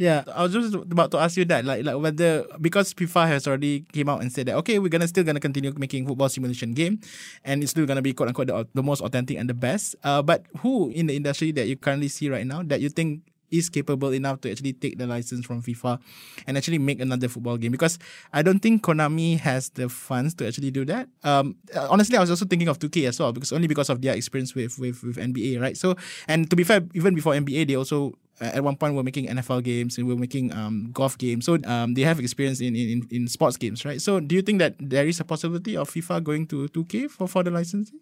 yeah, 0.00 0.24
I 0.32 0.42
was 0.48 0.56
just 0.56 0.72
about 0.72 1.10
to 1.12 1.18
ask 1.18 1.36
you 1.36 1.44
that, 1.44 1.66
like, 1.66 1.84
like 1.84 2.00
whether 2.00 2.48
because 2.58 2.94
FIFA 2.94 3.28
has 3.28 3.46
already 3.46 3.84
came 3.92 4.08
out 4.08 4.22
and 4.22 4.32
said 4.32 4.48
that 4.48 4.56
okay, 4.64 4.78
we're 4.78 4.88
gonna 4.88 5.06
still 5.06 5.24
gonna 5.24 5.44
continue 5.44 5.76
making 5.76 6.06
football 6.06 6.30
simulation 6.30 6.72
game, 6.72 7.00
and 7.44 7.62
it's 7.62 7.76
still 7.76 7.84
gonna 7.84 8.00
be 8.00 8.14
quote 8.14 8.28
unquote 8.28 8.46
the, 8.46 8.66
the 8.72 8.82
most 8.82 9.02
authentic 9.02 9.36
and 9.36 9.50
the 9.50 9.54
best. 9.54 9.94
Uh, 10.02 10.22
but 10.22 10.46
who 10.64 10.88
in 10.88 11.06
the 11.06 11.14
industry 11.14 11.52
that 11.52 11.68
you 11.68 11.76
currently 11.76 12.08
see 12.08 12.30
right 12.30 12.46
now 12.46 12.62
that 12.62 12.80
you 12.80 12.88
think 12.88 13.20
is 13.50 13.68
capable 13.68 14.14
enough 14.14 14.40
to 14.40 14.50
actually 14.50 14.72
take 14.72 14.96
the 14.96 15.06
license 15.06 15.44
from 15.44 15.60
FIFA 15.60 16.00
and 16.46 16.56
actually 16.56 16.78
make 16.78 17.00
another 17.00 17.28
football 17.28 17.56
game 17.56 17.72
because 17.72 17.98
I 18.32 18.42
don't 18.42 18.60
think 18.60 18.82
Konami 18.82 19.38
has 19.40 19.70
the 19.70 19.88
funds 19.88 20.34
to 20.36 20.46
actually 20.46 20.70
do 20.70 20.84
that. 20.86 21.08
Um, 21.24 21.56
honestly, 21.76 22.16
I 22.16 22.20
was 22.20 22.30
also 22.30 22.46
thinking 22.46 22.68
of 22.68 22.78
2K 22.78 23.08
as 23.08 23.18
well 23.18 23.32
because 23.32 23.52
only 23.52 23.66
because 23.66 23.90
of 23.90 24.00
their 24.00 24.14
experience 24.14 24.54
with 24.54 24.78
with, 24.78 25.02
with 25.02 25.16
NBA, 25.16 25.60
right? 25.60 25.76
So, 25.76 25.96
and 26.28 26.48
to 26.48 26.56
be 26.56 26.64
fair, 26.64 26.80
even 26.94 27.14
before 27.14 27.34
NBA, 27.34 27.68
they 27.68 27.74
also 27.74 28.14
uh, 28.14 28.29
at 28.40 28.64
one 28.64 28.76
point 28.76 28.94
we 28.94 28.96
were 28.96 29.04
making 29.04 29.26
NFL 29.26 29.62
games 29.62 29.98
and 29.98 30.06
we're 30.06 30.16
making 30.16 30.52
um, 30.52 30.90
golf 30.92 31.18
games. 31.18 31.44
So 31.44 31.58
um, 31.64 31.94
they 31.94 32.02
have 32.02 32.18
experience 32.18 32.60
in, 32.60 32.74
in 32.74 33.06
in 33.10 33.28
sports 33.28 33.56
games, 33.56 33.84
right? 33.84 34.00
So 34.00 34.20
do 34.20 34.34
you 34.34 34.42
think 34.42 34.58
that 34.58 34.74
there 34.80 35.06
is 35.06 35.20
a 35.20 35.24
possibility 35.24 35.76
of 35.76 35.90
FIFA 35.90 36.24
going 36.24 36.46
to 36.48 36.68
2K 36.68 37.10
for, 37.10 37.28
for 37.28 37.42
the 37.42 37.50
licensing? 37.50 38.00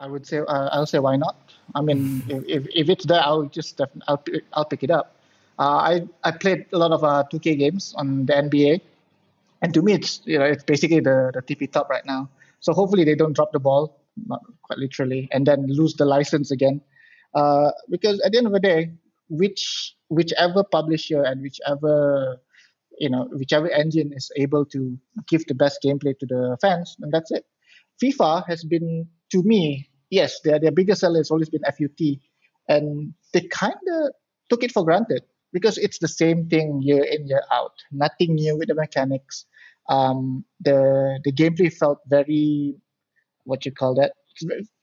I 0.00 0.06
would 0.06 0.26
say 0.26 0.38
uh, 0.38 0.68
I'll 0.72 0.86
say 0.86 0.98
why 0.98 1.16
not. 1.16 1.36
I 1.74 1.82
mean, 1.82 2.24
if, 2.28 2.44
if, 2.48 2.66
if 2.74 2.88
it's 2.88 3.04
there, 3.04 3.20
I'll 3.20 3.44
just 3.44 3.80
I'll 4.08 4.22
I'll 4.54 4.64
pick 4.64 4.82
it 4.82 4.90
up. 4.90 5.16
Uh, 5.58 5.76
I 5.76 5.92
I 6.24 6.30
played 6.32 6.66
a 6.72 6.78
lot 6.78 6.90
of 6.92 7.04
uh, 7.04 7.24
2K 7.30 7.58
games 7.58 7.92
on 7.96 8.24
the 8.24 8.32
NBA, 8.32 8.80
and 9.60 9.74
to 9.74 9.82
me, 9.82 9.92
it's 9.92 10.22
you 10.24 10.38
know 10.38 10.46
it's 10.46 10.64
basically 10.64 11.00
the 11.00 11.30
the 11.34 11.42
TP 11.42 11.70
top 11.70 11.90
right 11.90 12.04
now. 12.06 12.28
So 12.60 12.72
hopefully 12.72 13.04
they 13.04 13.14
don't 13.14 13.34
drop 13.34 13.52
the 13.52 13.60
ball, 13.60 13.96
not 14.26 14.40
quite 14.62 14.78
literally, 14.78 15.28
and 15.32 15.46
then 15.46 15.66
lose 15.68 15.94
the 15.94 16.04
license 16.04 16.50
again. 16.50 16.80
Uh, 17.34 17.70
because 17.88 18.20
at 18.20 18.32
the 18.32 18.38
end 18.38 18.46
of 18.46 18.52
the 18.52 18.60
day, 18.60 18.90
which 19.30 19.94
whichever 20.08 20.64
publisher 20.64 21.22
and 21.22 21.40
whichever 21.40 22.36
you 22.98 23.08
know 23.08 23.28
whichever 23.32 23.70
engine 23.70 24.12
is 24.14 24.30
able 24.36 24.66
to 24.66 24.98
give 25.28 25.46
the 25.46 25.54
best 25.54 25.80
gameplay 25.82 26.18
to 26.18 26.26
the 26.26 26.58
fans, 26.60 26.96
and 27.00 27.12
that's 27.12 27.30
it. 27.30 27.46
FIFA 28.02 28.44
has 28.48 28.64
been 28.64 29.08
to 29.32 29.42
me 29.42 29.90
yes, 30.10 30.40
their 30.44 30.58
their 30.58 30.72
biggest 30.72 31.00
seller 31.00 31.18
has 31.18 31.30
always 31.30 31.48
been 31.48 31.62
FUT, 31.62 32.18
and 32.68 33.14
they 33.32 33.40
kind 33.42 33.80
of 33.88 34.10
took 34.50 34.62
it 34.62 34.72
for 34.72 34.84
granted 34.84 35.22
because 35.52 35.78
it's 35.78 35.98
the 35.98 36.08
same 36.08 36.48
thing 36.48 36.80
year 36.82 37.04
in 37.04 37.26
year 37.26 37.42
out. 37.52 37.72
Nothing 37.90 38.34
new 38.34 38.58
with 38.58 38.68
the 38.68 38.74
mechanics. 38.74 39.46
Um, 39.88 40.44
the 40.60 41.20
the 41.24 41.32
gameplay 41.32 41.72
felt 41.72 41.98
very, 42.06 42.74
what 43.44 43.64
you 43.64 43.72
call 43.72 43.94
that? 43.94 44.12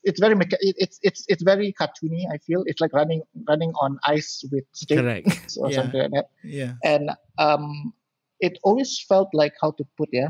It's 0.07 0.19
very, 0.19 0.33
it's 0.33 0.41
mecha- 0.41 0.57
it's 0.61 0.99
it's 1.03 1.25
it's 1.27 1.43
very 1.43 1.73
cartoony. 1.79 2.23
I 2.31 2.37
feel 2.37 2.63
it's 2.65 2.81
like 2.81 2.93
running 2.93 3.21
running 3.47 3.73
on 3.81 3.99
ice 4.05 4.43
with 4.51 4.63
sticks 4.71 5.57
or 5.61 5.69
yeah. 5.69 5.75
something 5.75 6.01
like 6.01 6.11
that. 6.11 6.29
Yeah. 6.43 6.73
And 6.83 7.11
um, 7.37 7.93
it 8.39 8.57
always 8.63 8.99
felt 9.07 9.29
like 9.33 9.53
how 9.61 9.71
to 9.71 9.83
put 9.97 10.09
yeah. 10.11 10.29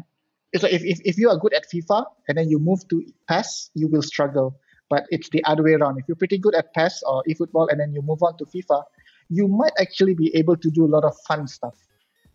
It's 0.53 0.63
like 0.63 0.73
if, 0.73 0.83
if, 0.83 0.99
if 1.03 1.17
you 1.17 1.29
are 1.29 1.37
good 1.37 1.53
at 1.53 1.65
FIFA 1.69 2.05
and 2.27 2.37
then 2.37 2.49
you 2.49 2.57
move 2.57 2.87
to 2.87 3.03
PES, 3.27 3.69
you 3.75 3.87
will 3.87 4.01
struggle 4.01 4.57
but 4.89 5.05
it's 5.09 5.29
the 5.29 5.43
other 5.43 5.63
way 5.63 5.73
around. 5.73 5.99
If 5.99 6.05
you're 6.07 6.15
pretty 6.15 6.37
good 6.37 6.55
at 6.55 6.73
PES 6.73 7.03
or 7.03 7.23
eFootball 7.29 7.69
and 7.69 7.79
then 7.79 7.93
you 7.93 8.01
move 8.01 8.23
on 8.23 8.37
to 8.37 8.45
FIFA, 8.45 8.83
you 9.29 9.47
might 9.47 9.73
actually 9.79 10.13
be 10.13 10.33
able 10.35 10.55
to 10.57 10.69
do 10.69 10.85
a 10.85 10.87
lot 10.87 11.03
of 11.03 11.15
fun 11.27 11.47
stuff. 11.47 11.75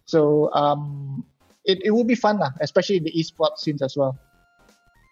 So 0.05 0.53
um, 0.53 1.25
it, 1.65 1.79
it 1.85 1.91
will 1.93 2.05
be 2.05 2.15
fun, 2.15 2.39
lah, 2.39 2.51
especially 2.61 2.97
in 2.97 3.05
the 3.05 3.13
esports 3.13 3.59
scenes 3.59 3.83
as 3.83 3.97
well. 3.97 4.19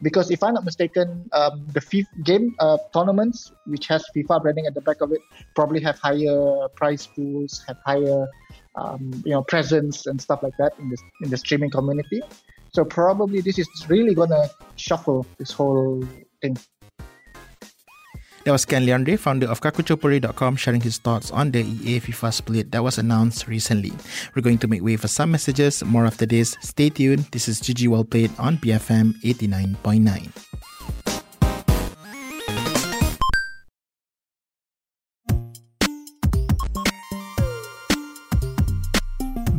Because 0.02 0.30
if 0.30 0.42
I'm 0.42 0.54
not 0.54 0.64
mistaken, 0.64 1.28
um, 1.32 1.66
the 1.72 1.80
FIFA 1.80 2.24
game 2.24 2.54
uh, 2.58 2.78
tournaments, 2.94 3.52
which 3.66 3.86
has 3.88 4.04
FIFA 4.16 4.42
branding 4.42 4.66
at 4.66 4.74
the 4.74 4.80
back 4.80 5.00
of 5.00 5.12
it, 5.12 5.20
probably 5.54 5.80
have 5.82 5.98
higher 5.98 6.68
prize 6.74 7.06
pools, 7.06 7.62
have 7.66 7.76
higher, 7.84 8.26
um, 8.76 9.10
you 9.24 9.32
know, 9.32 9.42
presence 9.42 10.06
and 10.06 10.20
stuff 10.20 10.42
like 10.42 10.56
that 10.58 10.72
in 10.78 10.88
the 10.88 10.98
in 11.22 11.30
the 11.30 11.36
streaming 11.36 11.70
community. 11.70 12.22
So 12.72 12.84
probably 12.84 13.40
this 13.40 13.58
is 13.58 13.68
really 13.88 14.14
gonna 14.14 14.48
shuffle 14.76 15.26
this 15.38 15.52
whole 15.52 16.02
thing. 16.40 16.56
That 18.44 18.52
was 18.52 18.64
Ken 18.64 18.86
Leandre, 18.86 19.18
founder 19.18 19.46
of 19.48 19.60
kakuchopurei.com, 19.60 20.56
sharing 20.56 20.80
his 20.80 20.96
thoughts 20.96 21.30
on 21.30 21.50
the 21.50 21.60
EA 21.60 22.00
FIFA 22.00 22.32
split 22.32 22.70
that 22.72 22.82
was 22.82 22.96
announced 22.96 23.46
recently. 23.46 23.92
We're 24.34 24.42
going 24.42 24.58
to 24.58 24.68
make 24.68 24.82
way 24.82 24.96
for 24.96 25.08
some 25.08 25.30
messages. 25.30 25.84
More 25.84 26.06
after 26.06 26.24
this. 26.24 26.56
Stay 26.62 26.88
tuned. 26.88 27.26
This 27.32 27.48
is 27.48 27.60
GG 27.60 27.88
Well 27.88 28.04
Played 28.04 28.30
on 28.38 28.56
BFM 28.56 29.20
89.9. 29.22 30.69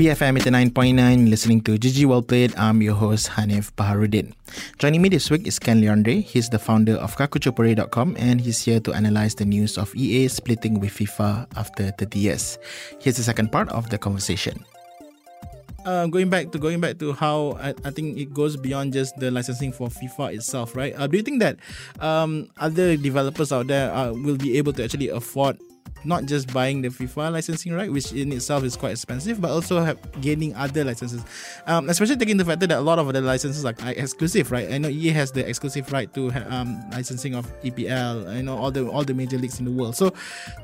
BFM 0.02 0.42
89.9, 0.42 1.30
listening 1.30 1.62
to 1.62 1.78
GG 1.78 2.10
Well 2.10 2.24
Played. 2.24 2.58
I'm 2.58 2.82
your 2.82 2.96
host, 2.96 3.30
Hanif 3.38 3.70
Baharuddin. 3.78 4.34
Joining 4.80 5.00
me 5.00 5.14
this 5.14 5.30
week 5.30 5.46
is 5.46 5.60
Ken 5.60 5.80
Leandre. 5.80 6.26
He's 6.26 6.50
the 6.50 6.58
founder 6.58 6.98
of 6.98 7.16
kakuchopurei.com 7.16 8.18
and 8.18 8.42
he's 8.42 8.58
here 8.66 8.80
to 8.80 8.94
analyze 8.94 9.36
the 9.36 9.46
news 9.46 9.78
of 9.78 9.94
EA 9.94 10.28
splitting 10.28 10.80
with 10.80 10.90
FIFA 10.98 11.46
after 11.56 11.92
30 12.02 12.18
years. 12.18 12.58
Here's 12.98 13.18
the 13.18 13.22
second 13.22 13.52
part 13.52 13.70
of 13.70 13.92
the 13.92 14.00
conversation. 14.00 14.66
Uh, 15.86 16.08
going 16.08 16.34
back 16.34 16.50
to 16.50 16.58
going 16.58 16.82
back 16.82 16.98
to 16.98 17.14
how 17.14 17.54
I, 17.62 17.78
I 17.86 17.94
think 17.94 18.18
it 18.18 18.34
goes 18.34 18.58
beyond 18.58 18.94
just 18.94 19.14
the 19.22 19.30
licensing 19.30 19.72
for 19.72 19.90
FIFA 19.90 20.34
itself, 20.34 20.76
right? 20.76 20.98
Uh, 20.98 21.06
do 21.06 21.18
you 21.18 21.24
think 21.24 21.46
that 21.46 21.58
um, 22.00 22.50
other 22.58 22.98
developers 22.98 23.52
out 23.54 23.68
there 23.68 23.94
uh, 23.94 24.14
will 24.14 24.38
be 24.38 24.58
able 24.58 24.74
to 24.74 24.84
actually 24.84 25.10
afford 25.10 25.62
not 26.04 26.26
just 26.26 26.52
buying 26.54 26.82
the 26.82 26.90
FIFA 26.90 27.32
licensing 27.32 27.74
right, 27.74 27.92
which 27.92 28.12
in 28.12 28.32
itself 28.32 28.64
is 28.64 28.76
quite 28.76 28.92
expensive, 28.92 29.40
but 29.40 29.52
also 29.52 29.82
have 29.82 29.98
gaining 30.22 30.56
other 30.56 30.84
licenses. 30.84 31.24
Um, 31.68 31.90
especially 31.90 32.18
taking 32.18 32.38
the 32.38 32.46
fact 32.46 32.60
that 32.62 32.72
a 32.72 32.82
lot 32.82 33.00
of 33.00 33.12
the 33.14 33.22
licenses 33.22 33.66
are 33.66 33.76
exclusive, 33.86 34.52
right? 34.52 34.72
I 34.72 34.78
know 34.78 34.90
EA 34.90 35.10
has 35.10 35.32
the 35.32 35.48
exclusive 35.48 35.92
right 35.92 36.12
to 36.14 36.32
um, 36.50 36.82
licensing 36.92 37.36
of 37.36 37.46
EPL, 37.62 38.36
you 38.36 38.44
know, 38.44 38.58
all 38.58 38.72
the 38.72 38.88
all 38.88 39.04
the 39.04 39.14
major 39.14 39.38
leagues 39.38 39.60
in 39.60 39.66
the 39.66 39.72
world. 39.72 39.96
So, 39.96 40.14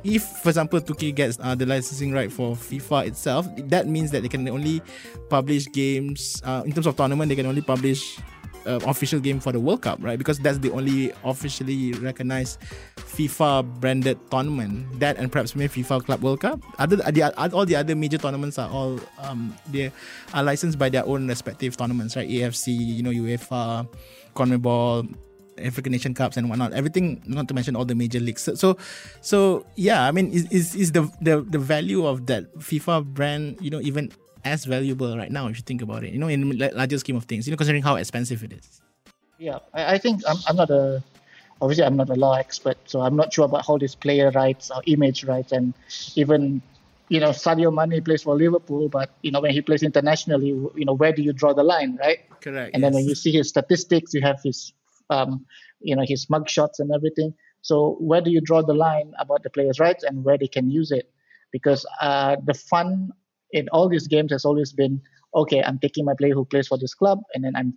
if 0.04 0.24
for 0.24 0.50
example 0.50 0.80
2K 0.80 1.16
gets 1.16 1.38
uh, 1.42 1.56
the 1.56 1.66
licensing 1.66 2.12
right 2.12 2.32
for 2.32 2.56
FIFA 2.56 3.08
itself, 3.08 3.48
that 3.70 3.88
means 3.88 4.12
that 4.12 4.22
they 4.22 4.30
can 4.30 4.48
only 4.50 4.82
publish 5.30 5.68
games 5.72 6.42
uh, 6.46 6.64
in 6.66 6.72
terms 6.72 6.88
of 6.88 6.96
tournament. 6.96 7.30
They 7.30 7.36
can 7.36 7.46
only 7.46 7.62
publish 7.62 8.20
uh, 8.68 8.80
official 8.86 9.20
game 9.20 9.40
for 9.40 9.52
the 9.52 9.60
World 9.60 9.82
Cup, 9.82 10.00
right? 10.02 10.18
Because 10.18 10.40
that's 10.40 10.60
the 10.60 10.70
only 10.72 11.12
officially 11.24 11.94
recognized 11.94 12.60
FIFA 12.98 13.80
branded 13.80 14.20
tournament. 14.30 15.00
That 15.00 15.18
and 15.18 15.32
perhaps 15.32 15.56
maybe 15.56 15.82
FIFA 15.82 16.06
Club 16.06 16.22
World 16.22 16.42
Cup. 16.42 16.62
Other 16.78 16.98
the, 16.98 17.34
all 17.54 17.66
the 17.66 17.76
other 17.76 17.96
major 17.96 18.18
tournaments 18.18 18.60
are 18.60 18.70
all 18.70 19.00
um, 19.20 19.56
they 19.72 19.92
are 20.34 20.44
licensed 20.44 20.78
by 20.78 20.90
their 20.90 21.06
own 21.06 21.28
respective 21.28 21.78
tournaments, 21.78 22.16
right? 22.16 22.28
AFC, 22.28 22.76
you 22.76 23.04
know, 23.04 23.12
UEFA, 23.12 23.88
CONMEBOL, 24.36 25.16
African 25.60 25.92
Nation 25.92 26.14
Cups 26.14 26.38
and 26.38 26.50
whatnot. 26.50 26.74
Everything, 26.74 27.22
not 27.26 27.48
to 27.48 27.54
mention 27.54 27.76
all 27.76 27.86
the 27.86 27.96
major 27.96 28.20
leagues. 28.20 28.42
So, 28.44 28.56
so, 28.56 28.78
so 29.22 29.66
yeah. 29.76 30.06
I 30.06 30.12
mean, 30.12 30.32
is 30.32 30.46
is, 30.52 30.76
is 30.76 30.92
the, 30.92 31.10
the 31.22 31.42
the 31.42 31.60
value 31.60 32.06
of 32.06 32.28
that 32.28 32.54
FIFA 32.60 33.06
brand, 33.06 33.58
you 33.62 33.70
know, 33.70 33.82
even 33.82 34.12
as 34.48 34.66
valuable 34.66 35.18
right 35.18 35.32
now 35.32 35.48
if 35.48 35.58
you 35.58 35.64
think 35.64 35.82
about 35.82 36.04
it. 36.04 36.14
You 36.14 36.20
know, 36.20 36.28
in 36.28 36.58
larger 36.58 36.98
scheme 36.98 37.16
of 37.16 37.26
things. 37.26 37.48
You 37.48 37.52
know, 37.52 37.58
considering 37.58 37.84
how 37.84 37.96
expensive 37.96 38.44
it 38.44 38.54
is. 38.54 38.82
Yeah, 39.38 39.60
I, 39.74 39.96
I 39.96 39.98
think 39.98 40.22
I'm, 40.28 40.38
I'm 40.48 40.56
not 40.56 40.70
a 40.70 41.04
obviously 41.62 41.84
I'm 41.84 41.98
not 41.98 42.10
a 42.10 42.16
law 42.16 42.36
expert, 42.36 42.78
so 42.86 43.02
I'm 43.02 43.16
not 43.16 43.34
sure 43.34 43.46
about 43.46 43.66
how 43.66 43.78
this 43.78 43.96
player 43.96 44.32
rights 44.32 44.72
or 44.72 44.82
image 44.86 45.24
rights 45.24 45.52
and 45.52 45.74
even 46.16 46.62
you 47.10 47.20
know 47.20 47.30
Sadio 47.30 47.74
Mane 47.74 48.04
plays 48.04 48.24
for 48.24 48.36
Liverpool, 48.36 48.90
but 48.90 49.12
you 49.22 49.32
know 49.32 49.42
when 49.42 49.52
he 49.52 49.62
plays 49.62 49.84
internationally, 49.84 50.48
you 50.48 50.86
know 50.86 50.94
where 50.94 51.14
do 51.14 51.22
you 51.22 51.34
draw 51.34 51.54
the 51.54 51.64
line, 51.64 51.98
right? 51.98 52.20
Correct. 52.42 52.72
And 52.74 52.82
yes. 52.82 52.88
then 52.88 52.94
when 52.94 53.06
you 53.06 53.16
see 53.16 53.32
his 53.32 53.50
statistics, 53.50 54.14
you 54.14 54.22
have 54.22 54.42
his 54.44 54.74
um, 55.10 55.46
you 55.80 55.96
know 55.96 56.04
his 56.06 56.30
mug 56.30 56.50
shots 56.50 56.80
and 56.80 56.92
everything. 56.94 57.34
So 57.62 57.98
where 58.00 58.22
do 58.22 58.32
you 58.32 58.42
draw 58.42 58.62
the 58.62 58.74
line 58.74 59.14
about 59.20 59.44
the 59.44 59.50
players' 59.50 59.80
rights 59.80 60.04
and 60.04 60.24
where 60.24 60.38
they 60.38 60.48
can 60.48 60.70
use 60.70 60.92
it? 60.92 61.12
Because 61.52 61.86
uh, 62.02 62.38
the 62.44 62.54
fun 62.54 63.12
in 63.52 63.68
all 63.70 63.90
these 63.90 64.08
games 64.08 64.32
has 64.32 64.46
always 64.46 64.74
been 64.74 65.02
okay. 65.36 65.62
I'm 65.64 65.80
taking 65.80 66.06
my 66.06 66.14
player 66.18 66.34
who 66.34 66.46
plays 66.46 66.68
for 66.68 66.78
this 66.78 66.94
club, 66.94 67.20
and 67.34 67.44
then 67.44 67.56
I'm 67.56 67.74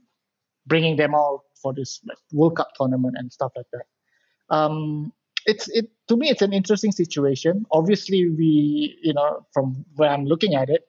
bringing 0.67 0.97
them 0.97 1.15
all 1.15 1.45
for 1.63 1.73
this 1.75 2.01
like, 2.07 2.19
World 2.33 2.57
Cup 2.57 2.75
tournament 2.75 3.17
and 3.19 3.33
stuff 3.33 3.53
like 3.57 3.67
that. 3.73 4.55
Um, 4.55 5.13
it's 5.47 5.69
it 5.69 5.91
to 6.09 6.17
me 6.17 6.29
it's 6.29 6.43
an 6.43 6.53
interesting 6.53 6.93
situation. 6.93 7.65
Obviously, 7.73 8.29
we 8.29 8.99
you 9.03 9.15
know 9.15 9.47
from 9.53 9.85
where 9.97 10.11
I'm 10.11 10.25
looking 10.25 10.55
at 10.55 10.69
it, 10.69 10.89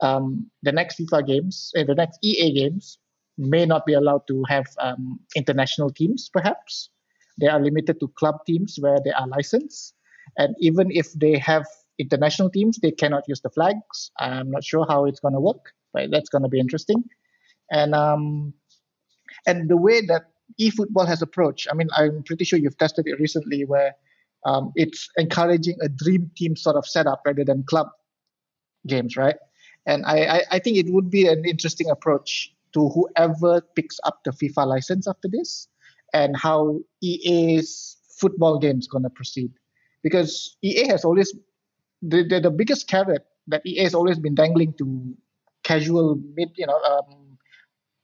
um, 0.00 0.50
the 0.62 0.72
next 0.72 0.98
FIFA 0.98 1.26
games, 1.26 1.72
uh, 1.76 1.84
the 1.84 1.94
next 1.94 2.18
EA 2.22 2.52
games 2.52 2.98
may 3.36 3.64
not 3.64 3.86
be 3.86 3.94
allowed 3.94 4.26
to 4.26 4.44
have 4.48 4.66
um, 4.80 5.20
international 5.36 5.90
teams. 5.90 6.28
Perhaps 6.32 6.90
they 7.40 7.46
are 7.46 7.60
limited 7.60 8.00
to 8.00 8.08
club 8.08 8.44
teams 8.46 8.78
where 8.80 8.98
they 9.04 9.12
are 9.12 9.26
licensed, 9.28 9.94
and 10.36 10.54
even 10.58 10.90
if 10.90 11.12
they 11.14 11.38
have 11.38 11.66
international 11.98 12.50
teams, 12.50 12.78
they 12.78 12.90
cannot 12.90 13.24
use 13.28 13.40
the 13.40 13.50
flags. 13.50 14.10
I'm 14.18 14.50
not 14.50 14.64
sure 14.64 14.86
how 14.88 15.04
it's 15.04 15.20
going 15.20 15.34
to 15.34 15.40
work, 15.40 15.72
but 15.92 16.10
that's 16.10 16.28
going 16.28 16.42
to 16.42 16.48
be 16.48 16.60
interesting. 16.60 17.04
And 17.70 17.94
um, 17.94 18.54
and 19.46 19.68
the 19.68 19.76
way 19.76 20.04
that 20.06 20.22
eFootball 20.60 21.06
has 21.06 21.22
approached, 21.22 21.68
I 21.70 21.74
mean, 21.74 21.88
I'm 21.96 22.22
pretty 22.22 22.44
sure 22.44 22.58
you've 22.58 22.78
tested 22.78 23.06
it 23.06 23.20
recently, 23.20 23.64
where 23.64 23.94
um, 24.46 24.72
it's 24.74 25.08
encouraging 25.16 25.76
a 25.82 25.88
dream 25.88 26.30
team 26.36 26.56
sort 26.56 26.76
of 26.76 26.86
setup 26.86 27.22
rather 27.26 27.44
than 27.44 27.64
club 27.64 27.88
games, 28.86 29.16
right? 29.16 29.36
And 29.86 30.04
I, 30.06 30.38
I, 30.38 30.42
I 30.52 30.58
think 30.58 30.76
it 30.76 30.92
would 30.92 31.10
be 31.10 31.26
an 31.26 31.44
interesting 31.44 31.90
approach 31.90 32.54
to 32.74 32.88
whoever 32.90 33.60
picks 33.74 33.98
up 34.04 34.20
the 34.24 34.30
FIFA 34.30 34.66
license 34.66 35.08
after 35.08 35.28
this, 35.28 35.68
and 36.12 36.36
how 36.36 36.80
EA's 37.02 37.96
football 38.18 38.58
game 38.58 38.78
is 38.78 38.86
going 38.86 39.04
to 39.04 39.10
proceed, 39.10 39.52
because 40.02 40.56
EA 40.62 40.86
has 40.88 41.04
always 41.04 41.34
the, 42.02 42.24
the, 42.24 42.40
the 42.40 42.50
biggest 42.50 42.88
carrot 42.88 43.26
that 43.48 43.62
EA 43.66 43.84
has 43.84 43.94
always 43.94 44.18
been 44.18 44.34
dangling 44.34 44.74
to 44.74 45.14
casual 45.64 46.20
mid, 46.34 46.50
you 46.56 46.66
know, 46.66 46.80
um, 46.80 47.38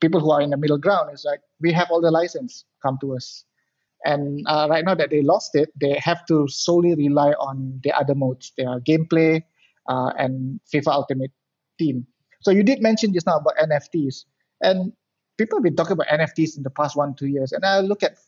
people 0.00 0.20
who 0.20 0.30
are 0.30 0.40
in 0.40 0.50
the 0.50 0.56
middle 0.56 0.78
ground 0.78 1.10
is 1.12 1.24
like 1.24 1.40
we 1.60 1.72
have 1.72 1.88
all 1.90 2.00
the 2.00 2.10
license, 2.10 2.64
come 2.82 2.98
to 3.00 3.16
us. 3.16 3.44
And 4.04 4.44
uh, 4.46 4.66
right 4.68 4.84
now 4.84 4.94
that 4.94 5.10
they 5.10 5.22
lost 5.22 5.54
it, 5.54 5.70
they 5.80 5.94
have 5.94 6.26
to 6.26 6.46
solely 6.48 6.94
rely 6.94 7.30
on 7.32 7.80
the 7.82 7.92
other 7.92 8.14
modes, 8.14 8.52
their 8.58 8.80
gameplay 8.80 9.42
uh, 9.88 10.10
and 10.18 10.60
FIFA 10.72 10.88
Ultimate 10.88 11.30
Team. 11.78 12.06
So 12.42 12.50
you 12.50 12.62
did 12.62 12.82
mention 12.82 13.14
just 13.14 13.26
now 13.26 13.38
about 13.38 13.54
NFTs, 13.56 14.24
and 14.60 14.92
people 15.38 15.58
have 15.58 15.64
been 15.64 15.76
talking 15.76 15.92
about 15.92 16.08
NFTs 16.08 16.58
in 16.58 16.62
the 16.62 16.70
past 16.70 16.96
one 16.96 17.14
two 17.14 17.26
years. 17.26 17.52
And 17.52 17.64
I 17.64 17.80
look 17.80 18.02
at 18.02 18.18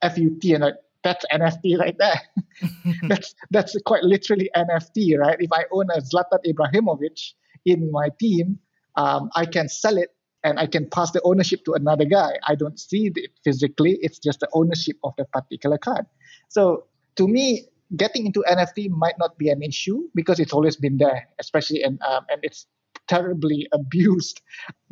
FUT 0.00 0.44
and 0.44 0.60
like 0.60 0.74
that's 1.02 1.24
NFT 1.32 1.78
right 1.78 1.96
there. 1.98 2.20
that's 3.08 3.34
that's 3.50 3.76
quite 3.84 4.02
literally 4.02 4.50
NFT, 4.56 5.18
right? 5.18 5.36
If 5.38 5.50
I 5.52 5.64
own 5.72 5.86
a 5.90 6.00
Zlatan 6.00 6.40
Ibrahimovic 6.46 7.32
in 7.64 7.90
my 7.90 8.08
team, 8.20 8.58
um, 8.96 9.30
I 9.34 9.46
can 9.46 9.68
sell 9.68 9.98
it 9.98 10.10
and 10.44 10.58
I 10.58 10.66
can 10.66 10.88
pass 10.88 11.10
the 11.10 11.22
ownership 11.22 11.64
to 11.66 11.72
another 11.72 12.04
guy. 12.04 12.38
I 12.46 12.54
don't 12.54 12.78
see 12.78 13.10
it 13.14 13.30
physically; 13.44 13.98
it's 14.00 14.18
just 14.18 14.40
the 14.40 14.48
ownership 14.52 14.96
of 15.04 15.14
that 15.18 15.30
particular 15.32 15.78
card. 15.78 16.06
So 16.48 16.86
to 17.16 17.28
me, 17.28 17.66
getting 17.96 18.26
into 18.26 18.44
NFT 18.48 18.90
might 18.90 19.18
not 19.18 19.38
be 19.38 19.48
an 19.50 19.62
issue 19.62 20.08
because 20.14 20.40
it's 20.40 20.52
always 20.52 20.76
been 20.76 20.96
there, 20.96 21.28
especially 21.38 21.82
in 21.82 21.98
um, 22.06 22.26
and 22.28 22.40
it's 22.42 22.66
terribly 23.08 23.68
abused. 23.72 24.40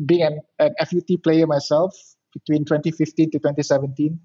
Being 0.05 0.23
an, 0.23 0.41
an 0.59 0.75
FUT 0.87 1.23
player 1.23 1.47
myself 1.47 1.95
between 2.33 2.65
2015 2.65 3.31
to 3.31 3.39
2017. 3.39 4.19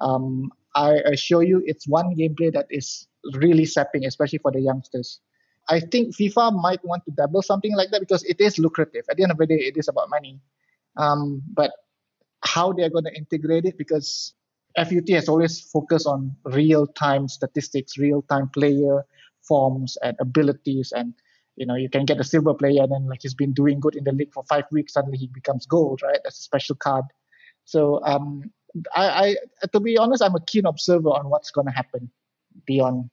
Um, 0.00 0.50
I 0.74 0.96
assure 1.06 1.42
you, 1.42 1.62
it's 1.64 1.88
one 1.88 2.14
gameplay 2.14 2.52
that 2.52 2.66
is 2.70 3.06
really 3.32 3.64
sapping, 3.64 4.04
especially 4.04 4.38
for 4.38 4.52
the 4.52 4.60
youngsters. 4.60 5.20
I 5.68 5.80
think 5.80 6.14
FIFA 6.14 6.60
might 6.60 6.84
want 6.84 7.04
to 7.06 7.10
double 7.10 7.42
something 7.42 7.74
like 7.74 7.90
that 7.90 8.00
because 8.00 8.22
it 8.24 8.40
is 8.40 8.58
lucrative. 8.58 9.04
At 9.10 9.16
the 9.16 9.24
end 9.24 9.32
of 9.32 9.38
the 9.38 9.46
day, 9.46 9.56
it 9.56 9.76
is 9.76 9.88
about 9.88 10.10
money. 10.10 10.40
Um, 10.96 11.42
but 11.52 11.72
how 12.44 12.72
they're 12.72 12.90
going 12.90 13.04
to 13.04 13.16
integrate 13.16 13.64
it, 13.64 13.76
because 13.76 14.34
FUT 14.76 15.08
has 15.10 15.28
always 15.28 15.60
focused 15.60 16.06
on 16.06 16.36
real 16.44 16.86
time 16.86 17.28
statistics, 17.28 17.98
real 17.98 18.22
time 18.22 18.48
player 18.50 19.04
forms 19.42 19.96
and 20.02 20.16
abilities. 20.20 20.92
And, 20.94 21.14
you 21.56 21.66
know, 21.66 21.74
you 21.74 21.88
can 21.88 22.04
get 22.04 22.20
a 22.20 22.24
silver 22.24 22.54
player 22.54 22.82
and 22.82 22.92
then, 22.92 23.08
like, 23.08 23.22
he's 23.22 23.34
been 23.34 23.52
doing 23.52 23.80
good 23.80 23.96
in 23.96 24.04
the 24.04 24.12
league 24.12 24.32
for 24.32 24.44
five 24.44 24.64
weeks, 24.70 24.92
suddenly 24.92 25.18
he 25.18 25.28
becomes 25.28 25.66
gold, 25.66 26.02
right? 26.02 26.20
That's 26.22 26.38
a 26.38 26.42
special 26.42 26.76
card. 26.76 27.04
So 27.64 28.00
um, 28.04 28.50
I, 28.94 29.36
I 29.62 29.66
to 29.72 29.80
be 29.80 29.96
honest, 29.96 30.22
I'm 30.22 30.34
a 30.34 30.40
keen 30.40 30.66
observer 30.66 31.10
on 31.10 31.30
what's 31.30 31.50
going 31.50 31.66
to 31.66 31.72
happen 31.72 32.10
beyond. 32.66 33.10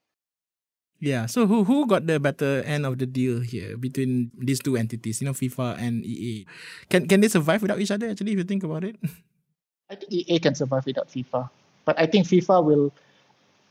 Yeah. 1.03 1.27
So 1.27 1.47
who 1.47 1.63
who 1.63 1.83
got 1.87 2.07
the 2.07 2.19
better 2.19 2.63
end 2.63 2.87
of 2.87 2.97
the 2.97 3.05
deal 3.05 3.43
here 3.43 3.75
between 3.75 4.31
these 4.39 4.63
two 4.63 4.79
entities? 4.79 5.19
You 5.19 5.27
know, 5.27 5.35
FIFA 5.35 5.75
and 5.79 6.05
EA. 6.07 6.47
Can 6.87 7.07
can 7.11 7.19
they 7.19 7.27
survive 7.27 7.61
without 7.61 7.83
each 7.83 7.91
other? 7.91 8.07
Actually, 8.07 8.33
if 8.33 8.39
you 8.39 8.47
think 8.47 8.63
about 8.63 8.87
it. 8.87 8.95
I 9.91 9.99
think 9.99 10.11
EA 10.11 10.39
can 10.39 10.55
survive 10.55 10.87
without 10.87 11.11
FIFA, 11.11 11.51
but 11.83 11.99
I 11.99 12.07
think 12.07 12.25
FIFA 12.25 12.63
will 12.63 12.87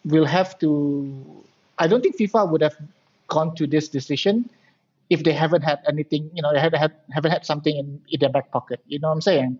will 0.04 0.28
have 0.28 0.58
to. 0.60 1.08
I 1.80 1.88
don't 1.88 2.04
think 2.04 2.20
FIFA 2.20 2.52
would 2.52 2.60
have 2.60 2.76
gone 3.32 3.56
to 3.56 3.66
this 3.66 3.88
decision 3.88 4.50
if 5.08 5.24
they 5.24 5.32
haven't 5.32 5.62
had 5.64 5.80
anything. 5.88 6.30
You 6.36 6.44
know, 6.44 6.52
they 6.52 6.60
haven't 6.60 6.80
had 6.80 6.92
haven't 7.10 7.32
had 7.32 7.48
something 7.48 7.74
in, 7.74 8.00
in 8.12 8.20
their 8.20 8.28
back 8.28 8.52
pocket. 8.52 8.84
You 8.86 9.00
know 9.00 9.08
what 9.08 9.24
I'm 9.24 9.24
saying? 9.24 9.58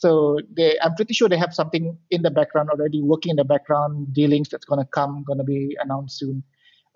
So 0.00 0.40
they, 0.56 0.78
I'm 0.80 0.94
pretty 0.94 1.12
sure 1.12 1.28
they 1.28 1.36
have 1.36 1.54
something 1.54 1.96
in 2.10 2.22
the 2.22 2.30
background 2.30 2.70
already, 2.70 3.02
working 3.02 3.30
in 3.30 3.36
the 3.36 3.44
background, 3.44 4.14
dealings 4.14 4.48
that's 4.48 4.64
going 4.64 4.80
to 4.80 4.86
come, 4.86 5.24
going 5.24 5.38
to 5.38 5.44
be 5.44 5.76
announced 5.78 6.18
soon. 6.18 6.42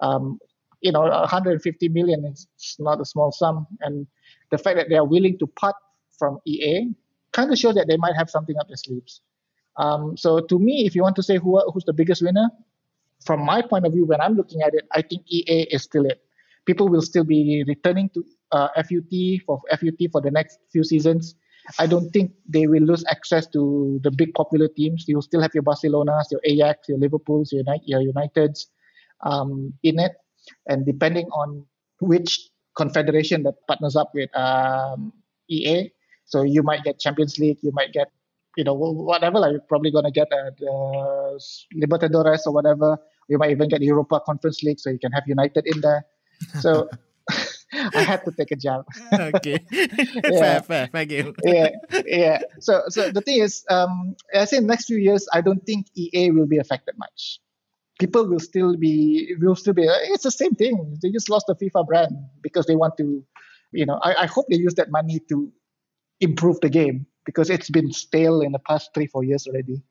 Um, 0.01 0.39
you 0.81 0.91
know, 0.91 1.03
150 1.03 1.89
million 1.91 2.25
is 2.25 2.49
not 2.79 3.03
a 3.03 3.05
small 3.05 3.31
sum, 3.31 3.67
and 3.83 4.07
the 4.51 4.57
fact 4.57 4.79
that 4.79 4.89
they 4.89 4.97
are 4.97 5.05
willing 5.05 5.39
to 5.39 5.47
part 5.47 5.77
from 6.19 6.39
EA 6.47 6.95
kind 7.33 7.53
of 7.53 7.59
shows 7.59 7.75
that 7.75 7.89
they 7.89 7.99
might 7.99 8.17
have 8.17 8.31
something 8.31 8.57
up 8.59 8.69
their 8.69 8.79
sleeves. 8.79 9.21
Um, 9.77 10.17
so 10.17 10.41
to 10.41 10.59
me, 10.59 10.87
if 10.87 10.95
you 10.95 11.03
want 11.03 11.17
to 11.17 11.23
say 11.23 11.37
who 11.37 11.61
who's 11.73 11.85
the 11.85 11.93
biggest 11.93 12.23
winner, 12.23 12.49
from 13.23 13.45
my 13.45 13.61
point 13.61 13.85
of 13.85 13.93
view, 13.93 14.07
when 14.07 14.23
I'm 14.23 14.35
looking 14.35 14.63
at 14.63 14.73
it, 14.73 14.87
I 14.93 15.03
think 15.03 15.25
EA 15.29 15.67
is 15.71 15.83
still 15.83 16.07
it. 16.07 16.23
People 16.65 16.89
will 16.89 17.03
still 17.03 17.25
be 17.25 17.65
returning 17.69 18.09
to 18.15 18.25
uh, 18.53 18.69
FUT 18.77 19.43
for 19.45 19.61
FUT 19.71 20.11
for 20.11 20.23
the 20.23 20.31
next 20.31 20.59
few 20.73 20.85
seasons, 20.85 21.35
I 21.79 21.87
don't 21.87 22.11
think 22.11 22.33
they 22.49 22.67
will 22.67 22.83
lose 22.83 23.05
access 23.11 23.47
to 23.49 24.01
the 24.03 24.11
big 24.11 24.35
popular 24.35 24.69
teams. 24.69 25.05
You'll 25.09 25.23
still 25.23 25.41
have 25.41 25.53
your 25.55 25.63
Barcelonas, 25.63 26.31
your 26.31 26.41
Ajax, 26.45 26.89
your 26.89 26.99
Liverpools, 26.99 27.53
your, 27.53 27.65
your 27.85 28.01
Uniteds 28.01 28.67
um, 29.23 29.73
in 29.83 29.99
it. 29.99 30.13
And 30.67 30.85
depending 30.85 31.27
on 31.29 31.65
which 32.01 32.39
confederation 32.77 33.45
that 33.45 33.55
partners 33.67 33.97
up 33.97 34.11
with 34.15 34.35
um, 34.37 35.13
EA, 35.49 35.91
so 36.27 36.43
you 36.43 36.63
might 36.63 36.83
get 36.85 36.99
Champions 37.01 37.39
League, 37.39 37.59
you 37.63 37.73
might 37.73 37.93
get, 37.93 38.09
you 38.57 38.65
know, 38.65 38.75
whatever. 38.75 39.39
Like 39.39 39.53
you're 39.53 39.61
probably 39.69 39.91
going 39.91 40.05
to 40.05 40.11
get 40.11 40.29
uh, 40.33 40.51
the 40.59 41.41
Libertadores 41.77 42.41
or 42.47 42.53
whatever. 42.53 42.99
You 43.29 43.39
might 43.39 43.51
even 43.51 43.69
get 43.69 43.81
Europa 43.81 44.21
Conference 44.25 44.63
League, 44.63 44.81
so 44.81 44.91
you 44.91 44.99
can 44.99 45.13
have 45.13 45.25
United 45.27 45.67
in 45.67 45.81
there. 45.81 46.05
So 46.61 46.89
I 47.75 48.03
had 48.03 48.25
to 48.25 48.33
take 48.33 48.51
a 48.51 48.57
job. 48.57 48.87
okay, 49.13 49.59
fair, 50.23 50.63
fair, 50.63 50.89
fair 50.89 51.05
game. 51.05 51.35
yeah, 51.45 51.71
yeah. 52.07 52.39
So, 52.61 52.83
so 52.89 53.11
the 53.11 53.21
thing 53.21 53.41
is, 53.41 53.65
um, 53.71 54.17
I 54.35 54.45
say 54.45 54.61
next 54.61 54.87
few 54.87 54.99
years, 54.99 55.27
I 55.33 55.41
don't 55.41 55.65
think 55.67 55.87
EA 55.97 56.31
will 56.31 56.47
be 56.47 56.59
affected 56.59 56.95
much. 56.99 57.41
People 58.01 58.27
will 58.29 58.41
still 58.41 58.77
be, 58.77 59.35
will 59.41 59.55
still 59.55 59.75
be. 59.75 59.85
It's 59.85 60.25
the 60.25 60.31
same 60.31 60.55
thing. 60.55 60.99
They 61.03 61.11
just 61.11 61.31
lost 61.31 61.47
the 61.47 61.55
FIFA 61.55 61.87
brand 61.87 62.17
because 62.43 62.67
they 62.67 62.77
want 62.77 62.97
to, 62.99 63.25
you 63.73 63.87
know. 63.87 63.99
I, 64.03 64.25
I 64.25 64.27
hope 64.27 64.47
they 64.51 64.57
use 64.57 64.75
that 64.75 64.91
money 64.91 65.21
to 65.29 65.53
improve 66.21 66.61
the 66.61 66.69
game 66.69 67.07
because 67.25 67.51
it's 67.51 67.71
been 67.71 67.93
stale 67.93 68.41
in 68.41 68.53
the 68.53 68.59
past 68.59 68.91
three, 68.95 69.07
four 69.07 69.25
years 69.25 69.47
already. 69.47 69.83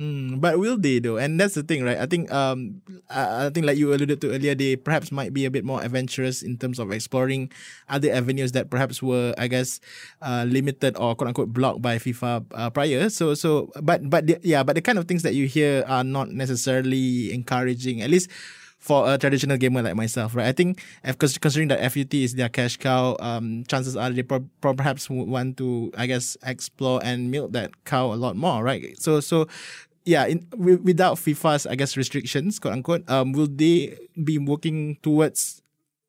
Mm, 0.00 0.40
but 0.40 0.56
will 0.58 0.78
they 0.80 0.98
though? 0.98 1.18
And 1.20 1.36
that's 1.38 1.52
the 1.52 1.62
thing, 1.62 1.84
right? 1.84 1.98
I 2.00 2.06
think 2.06 2.32
um 2.32 2.80
I, 3.10 3.46
I 3.46 3.50
think 3.50 3.66
like 3.66 3.76
you 3.76 3.92
alluded 3.92 4.22
to 4.22 4.32
earlier, 4.32 4.54
they 4.54 4.74
perhaps 4.74 5.12
might 5.12 5.34
be 5.34 5.44
a 5.44 5.50
bit 5.50 5.62
more 5.62 5.82
adventurous 5.84 6.40
in 6.40 6.56
terms 6.56 6.78
of 6.78 6.90
exploring 6.90 7.52
other 7.86 8.10
avenues 8.10 8.52
that 8.52 8.70
perhaps 8.70 9.02
were, 9.02 9.34
I 9.36 9.46
guess, 9.46 9.78
uh, 10.22 10.46
limited 10.48 10.96
or 10.96 11.14
quote 11.14 11.28
unquote 11.28 11.52
blocked 11.52 11.82
by 11.82 11.98
FIFA 12.00 12.46
uh, 12.54 12.70
prior. 12.70 13.10
So 13.10 13.34
so 13.34 13.68
but 13.82 14.08
but 14.08 14.26
the, 14.26 14.40
yeah, 14.40 14.62
but 14.62 14.72
the 14.72 14.80
kind 14.80 14.96
of 14.96 15.04
things 15.04 15.22
that 15.22 15.34
you 15.34 15.44
hear 15.46 15.84
are 15.86 16.02
not 16.04 16.30
necessarily 16.32 17.34
encouraging. 17.34 18.00
At 18.00 18.08
least 18.08 18.30
for 18.80 19.12
a 19.12 19.18
traditional 19.18 19.58
gamer 19.58 19.82
like 19.82 19.94
myself, 19.94 20.34
right? 20.34 20.46
I 20.46 20.52
think 20.52 20.80
considering 21.18 21.68
that 21.68 21.80
FUT 21.92 22.14
is 22.14 22.34
their 22.34 22.48
cash 22.48 22.78
cow, 22.78 23.14
um, 23.20 23.62
chances 23.68 23.94
are 23.94 24.08
they 24.08 24.22
pro- 24.22 24.48
perhaps 24.62 25.10
want 25.10 25.58
to, 25.58 25.92
I 25.98 26.06
guess, 26.06 26.38
explore 26.42 26.98
and 27.04 27.30
milk 27.30 27.52
that 27.52 27.84
cow 27.84 28.06
a 28.10 28.16
lot 28.16 28.36
more, 28.36 28.64
right? 28.64 28.98
So, 28.98 29.20
so 29.20 29.48
yeah, 30.04 30.26
in, 30.26 30.46
without 30.56 31.16
FIFA's, 31.16 31.66
I 31.66 31.74
guess, 31.74 31.96
restrictions, 31.96 32.58
quote 32.58 32.74
unquote, 32.74 33.08
um, 33.10 33.32
will 33.32 33.48
they 33.48 33.96
be 34.22 34.38
working 34.38 34.96
towards 35.02 35.62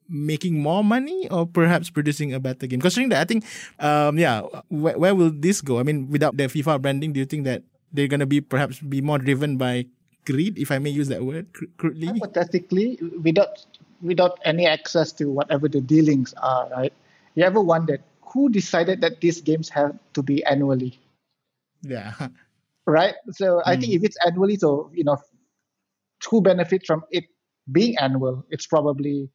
making 0.08 0.60
more 0.60 0.84
money 0.84 1.30
or 1.30 1.46
perhaps 1.48 1.90
producing 1.90 2.34
a 2.34 2.40
better 2.40 2.68
game? 2.68 2.82
Considering 2.82 3.10
that, 3.10 3.22
I 3.22 3.26
think, 3.26 3.46
um, 3.80 4.18
yeah, 4.18 4.42
where, 4.70 4.98
where 4.98 5.16
will 5.16 5.32
this 5.32 5.62
go? 5.62 5.80
I 5.80 5.84
mean, 5.84 6.10
without 6.10 6.38
the 6.38 6.44
FIFA 6.44 6.82
branding, 6.82 7.14
do 7.14 7.20
you 7.20 7.26
think 7.26 7.46
that 7.46 7.64
they're 7.92 8.08
gonna 8.08 8.26
be 8.26 8.42
perhaps 8.42 8.80
be 8.80 9.02
more 9.02 9.18
driven 9.18 9.58
by 9.58 9.86
greed, 10.26 10.58
if 10.58 10.72
I 10.72 10.80
may 10.80 10.90
use 10.90 11.08
that 11.10 11.24
word 11.24 11.48
crudely? 11.78 12.08
Hypothetically, 12.08 13.00
without 13.22 13.66
without 14.02 14.40
any 14.46 14.66
access 14.66 15.12
to 15.14 15.26
whatever 15.26 15.68
the 15.68 15.82
dealings 15.82 16.34
are, 16.42 16.68
right? 16.70 16.94
You 17.36 17.44
ever 17.44 17.62
wondered 17.62 18.02
who 18.22 18.50
decided 18.50 19.02
that 19.02 19.22
these 19.22 19.42
games 19.42 19.70
have 19.70 19.98
to 20.14 20.24
be 20.24 20.44
annually? 20.46 21.00
Yeah. 21.82 22.14
Right. 22.88 23.16
So 23.32 23.46
mm. 23.58 23.62
I 23.66 23.76
think 23.76 23.92
hmm. 23.92 23.98
if 23.98 24.04
it's 24.04 24.18
annually, 24.26 24.58
so 24.58 24.92
you 24.94 25.04
know, 25.04 25.18
who 26.30 26.42
benefits 26.42 26.86
from 26.86 27.04
it 27.12 27.26
being 27.72 27.98
annual? 27.98 28.46
It's 28.50 28.68
probably 28.68 29.30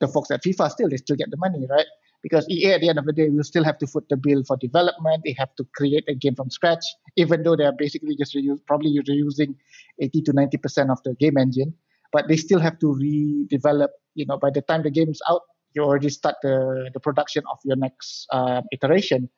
the 0.00 0.08
folks 0.08 0.30
at 0.30 0.42
FIFA. 0.42 0.70
Still, 0.70 0.88
they 0.88 0.96
still 0.96 1.16
get 1.16 1.30
the 1.30 1.36
money, 1.36 1.66
right? 1.68 1.86
because 2.22 2.46
EA 2.50 2.72
at 2.72 2.80
the 2.80 2.88
end 2.88 2.98
of 2.98 3.06
the 3.06 3.12
day 3.12 3.28
will 3.28 3.44
still 3.44 3.64
have 3.64 3.78
to 3.78 3.86
foot 3.86 4.04
the 4.10 4.16
bill 4.16 4.42
for 4.44 4.56
development. 4.56 5.22
They 5.24 5.34
have 5.38 5.54
to 5.56 5.66
create 5.74 6.04
a 6.08 6.14
game 6.14 6.34
from 6.34 6.50
scratch, 6.50 6.84
even 7.16 7.42
though 7.42 7.56
they 7.56 7.64
are 7.64 7.74
basically 7.76 8.16
just 8.16 8.34
reuse, 8.34 8.58
probably 8.66 8.98
reusing 9.00 9.54
80 10.00 10.22
to 10.22 10.32
90 10.32 10.56
percent 10.58 10.90
of 10.90 11.02
the 11.04 11.14
game 11.14 11.36
engine. 11.36 11.74
But 12.12 12.28
they 12.28 12.36
still 12.36 12.58
have 12.60 12.78
to 12.80 12.86
redevelop. 12.86 13.88
You 14.14 14.26
know, 14.26 14.36
by 14.36 14.50
the 14.50 14.62
time 14.62 14.82
the 14.82 14.90
game's 14.90 15.20
out, 15.28 15.42
you 15.74 15.82
already 15.82 16.10
start 16.10 16.36
the 16.42 16.90
the 16.92 17.00
production 17.00 17.44
of 17.50 17.58
your 17.64 17.76
next 17.76 18.26
uh, 18.32 18.62
iteration. 18.72 19.30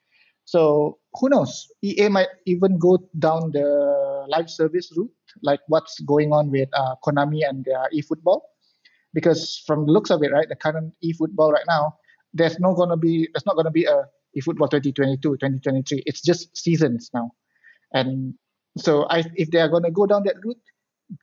So 0.45 0.99
who 1.15 1.29
knows? 1.29 1.69
EA 1.83 2.09
might 2.09 2.29
even 2.47 2.79
go 2.79 2.99
down 3.19 3.53
the 3.53 4.27
live 4.29 4.51
service 4.51 4.93
route, 4.97 5.11
like 5.43 5.61
what's 5.69 6.01
going 6.01 6.33
on 6.33 6.51
with 6.51 6.69
uh, 6.73 6.95
Konami 7.05 7.41
and 7.49 7.67
uh, 7.69 7.87
eFootball. 7.95 8.41
Because 9.15 9.63
from 9.67 9.87
the 9.87 9.93
looks 9.93 10.11
of 10.11 10.23
it, 10.23 10.33
right, 10.33 10.49
the 10.49 10.57
current 10.57 10.95
eFootball 11.05 11.53
right 11.53 11.65
now, 11.69 11.97
there's 12.33 12.59
not 12.59 12.75
to 12.75 12.97
be 12.97 13.29
there's 13.33 13.47
not 13.47 13.63
to 13.63 13.71
be 13.71 13.85
a 13.85 14.05
eFootball 14.37 14.71
2022 14.71 15.37
2023 15.37 16.03
it's 16.07 16.23
just 16.23 16.57
seasons 16.57 17.11
now. 17.13 17.31
And 17.93 18.35
so 18.79 19.05
I, 19.11 19.25
if 19.35 19.51
they 19.51 19.61
are 19.61 19.69
to 19.69 19.91
go 19.91 20.07
down 20.07 20.25
that 20.25 20.37
route 20.43 20.57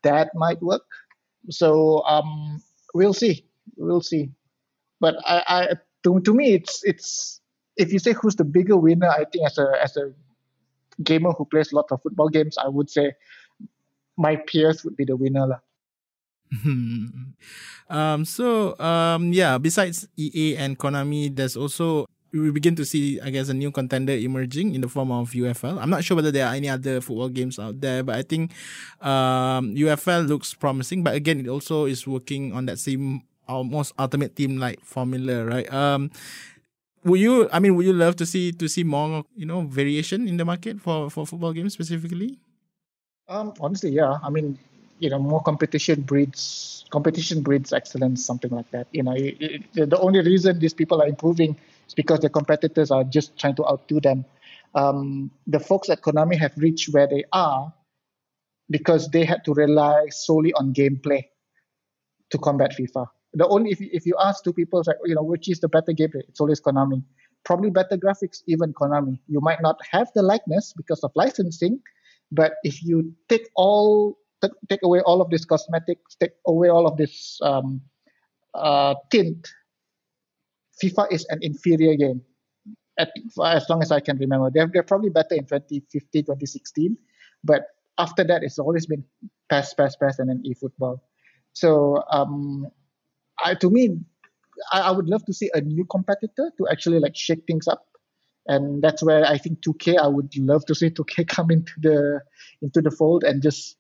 that 0.03 0.29
might 0.35 0.61
work. 0.61 0.85
So 1.49 2.03
um 2.03 2.61
we'll 2.93 3.13
see. 3.13 3.45
We'll 3.77 4.01
see. 4.01 4.31
But 4.99 5.15
I, 5.25 5.43
I 5.47 5.67
to, 6.03 6.19
to 6.19 6.33
me 6.33 6.53
it's 6.53 6.83
it's 6.83 7.41
if 7.79 7.93
you 7.95 7.99
say 7.99 8.11
who's 8.13 8.35
the 8.35 8.43
bigger 8.43 8.75
winner 8.75 9.07
I 9.07 9.23
think 9.25 9.47
as 9.47 9.57
a 9.57 9.71
as 9.81 9.95
a 9.95 10.11
gamer 11.01 11.31
who 11.31 11.45
plays 11.45 11.71
lots 11.71 11.91
of 11.91 12.03
football 12.03 12.27
games 12.27 12.59
I 12.59 12.67
would 12.67 12.91
say 12.91 13.15
my 14.19 14.35
peers 14.35 14.83
would 14.83 14.99
be 14.99 15.07
the 15.07 15.15
winner 15.15 15.47
lah. 15.47 15.63
um, 17.89 18.25
so 18.25 18.75
um, 18.79 19.31
yeah, 19.31 19.57
besides 19.57 20.09
EA 20.17 20.57
and 20.57 20.77
Konami, 20.77 21.31
there's 21.31 21.55
also 21.55 22.05
we 22.33 22.51
begin 22.51 22.75
to 22.75 22.85
see, 22.85 23.19
I 23.21 23.29
guess, 23.29 23.49
a 23.49 23.53
new 23.53 23.71
contender 23.71 24.13
emerging 24.13 24.75
in 24.75 24.81
the 24.81 24.89
form 24.89 25.11
of 25.11 25.31
UFL. 25.31 25.81
I'm 25.81 25.89
not 25.89 26.03
sure 26.03 26.15
whether 26.15 26.31
there 26.31 26.45
are 26.45 26.53
any 26.53 26.69
other 26.69 27.01
football 27.01 27.29
games 27.29 27.57
out 27.57 27.81
there, 27.81 28.03
but 28.03 28.15
I 28.15 28.21
think 28.21 28.51
um, 29.01 29.73
UFL 29.73 30.27
looks 30.27 30.53
promising. 30.53 31.03
But 31.03 31.15
again, 31.15 31.39
it 31.39 31.47
also 31.47 31.85
is 31.85 32.05
working 32.05 32.53
on 32.53 32.65
that 32.67 32.77
same 32.77 33.23
almost 33.47 33.93
ultimate 33.97 34.35
team 34.35 34.57
like 34.57 34.83
formula, 34.85 35.45
right? 35.45 35.71
Um, 35.73 36.11
would 37.03 37.19
you? 37.19 37.49
I 37.51 37.59
mean, 37.59 37.75
would 37.75 37.85
you 37.85 37.93
love 37.93 38.15
to 38.17 38.25
see 38.25 38.51
to 38.53 38.67
see 38.67 38.83
more, 38.83 39.23
you 39.35 39.45
know, 39.45 39.61
variation 39.61 40.27
in 40.27 40.37
the 40.37 40.45
market 40.45 40.81
for 40.81 41.09
for 41.09 41.25
football 41.25 41.53
games 41.53 41.73
specifically? 41.73 42.39
Um, 43.27 43.53
honestly, 43.61 43.91
yeah. 43.91 44.17
I 44.23 44.29
mean, 44.29 44.57
you 44.99 45.09
know 45.09 45.19
more 45.19 45.41
competition 45.41 46.01
breeds 46.01 46.85
competition 46.89 47.41
breeds 47.41 47.73
excellence 47.73 48.25
something 48.25 48.51
like 48.51 48.69
that 48.71 48.87
you 48.91 49.01
know 49.01 49.13
it, 49.13 49.37
it, 49.39 49.89
the 49.89 49.99
only 49.99 50.21
reason 50.21 50.59
these 50.59 50.73
people 50.73 51.01
are 51.01 51.07
improving 51.07 51.57
is 51.87 51.93
because 51.93 52.19
the 52.19 52.29
competitors 52.29 52.91
are 52.91 53.03
just 53.03 53.37
trying 53.37 53.55
to 53.55 53.65
outdo 53.65 53.99
them 53.99 54.25
um, 54.75 55.31
the 55.47 55.59
folks 55.59 55.89
at 55.89 56.01
konami 56.01 56.37
have 56.37 56.53
reached 56.57 56.93
where 56.93 57.07
they 57.07 57.23
are 57.31 57.73
because 58.69 59.09
they 59.09 59.25
had 59.25 59.43
to 59.45 59.53
rely 59.53 60.07
solely 60.09 60.53
on 60.53 60.73
gameplay 60.73 61.23
to 62.29 62.37
combat 62.37 62.71
fifa 62.77 63.07
the 63.33 63.47
only 63.47 63.71
if 63.71 63.79
you, 63.79 63.89
if 63.91 64.05
you 64.05 64.15
ask 64.19 64.43
two 64.43 64.53
people 64.53 64.83
like 64.85 64.97
you 65.05 65.15
know 65.15 65.23
which 65.23 65.47
is 65.49 65.59
the 65.59 65.67
better 65.67 65.91
gameplay 65.91 66.23
it's 66.27 66.39
always 66.39 66.59
konami 66.59 67.03
probably 67.45 67.69
better 67.69 67.97
graphics 67.97 68.41
even 68.47 68.73
konami 68.73 69.19
you 69.27 69.39
might 69.39 69.61
not 69.61 69.77
have 69.91 70.09
the 70.15 70.21
likeness 70.21 70.73
because 70.75 70.99
of 71.03 71.11
licensing 71.15 71.79
but 72.31 72.53
if 72.63 72.83
you 72.83 73.13
take 73.27 73.47
all 73.55 74.17
take 74.69 74.79
away 74.83 75.01
all 75.01 75.21
of 75.21 75.29
this 75.29 75.45
cosmetics, 75.45 76.15
take 76.15 76.31
away 76.47 76.69
all 76.69 76.87
of 76.87 76.97
this 76.97 77.39
um, 77.41 77.81
uh, 78.53 78.95
tint, 79.11 79.47
FIFA 80.81 81.11
is 81.11 81.25
an 81.29 81.39
inferior 81.41 81.95
game. 81.95 82.21
At, 82.97 83.11
as 83.43 83.69
long 83.69 83.81
as 83.81 83.91
I 83.91 83.99
can 83.99 84.17
remember, 84.17 84.49
they're, 84.53 84.67
they're 84.67 84.83
probably 84.83 85.09
better 85.09 85.35
in 85.35 85.45
2015, 85.45 86.25
2016, 86.25 86.97
but 87.43 87.63
after 87.97 88.23
that, 88.25 88.43
it's 88.43 88.59
always 88.59 88.85
been 88.85 89.03
PES, 89.49 89.73
PES, 89.73 89.95
PES, 89.97 90.19
and 90.19 90.29
then 90.29 90.43
eFootball. 90.45 90.99
So, 91.53 92.03
um, 92.11 92.67
I, 93.43 93.55
to 93.55 93.69
me, 93.69 93.99
I, 94.71 94.81
I 94.81 94.91
would 94.91 95.07
love 95.07 95.25
to 95.25 95.33
see 95.33 95.49
a 95.53 95.61
new 95.61 95.85
competitor 95.85 96.51
to 96.57 96.67
actually 96.71 96.99
like 96.99 97.15
shake 97.15 97.45
things 97.47 97.67
up 97.67 97.85
and 98.47 98.81
that's 98.81 99.03
where 99.03 99.25
I 99.25 99.37
think 99.37 99.61
2K. 99.61 99.97
I 99.97 100.07
would 100.07 100.35
love 100.37 100.65
to 100.65 100.75
see 100.75 100.89
2K 100.89 101.27
come 101.35 101.51
into 101.51 101.73
the 101.79 102.21
into 102.61 102.81
the 102.81 102.91
fold 102.91 103.23
and 103.23 103.41
just 103.41 103.77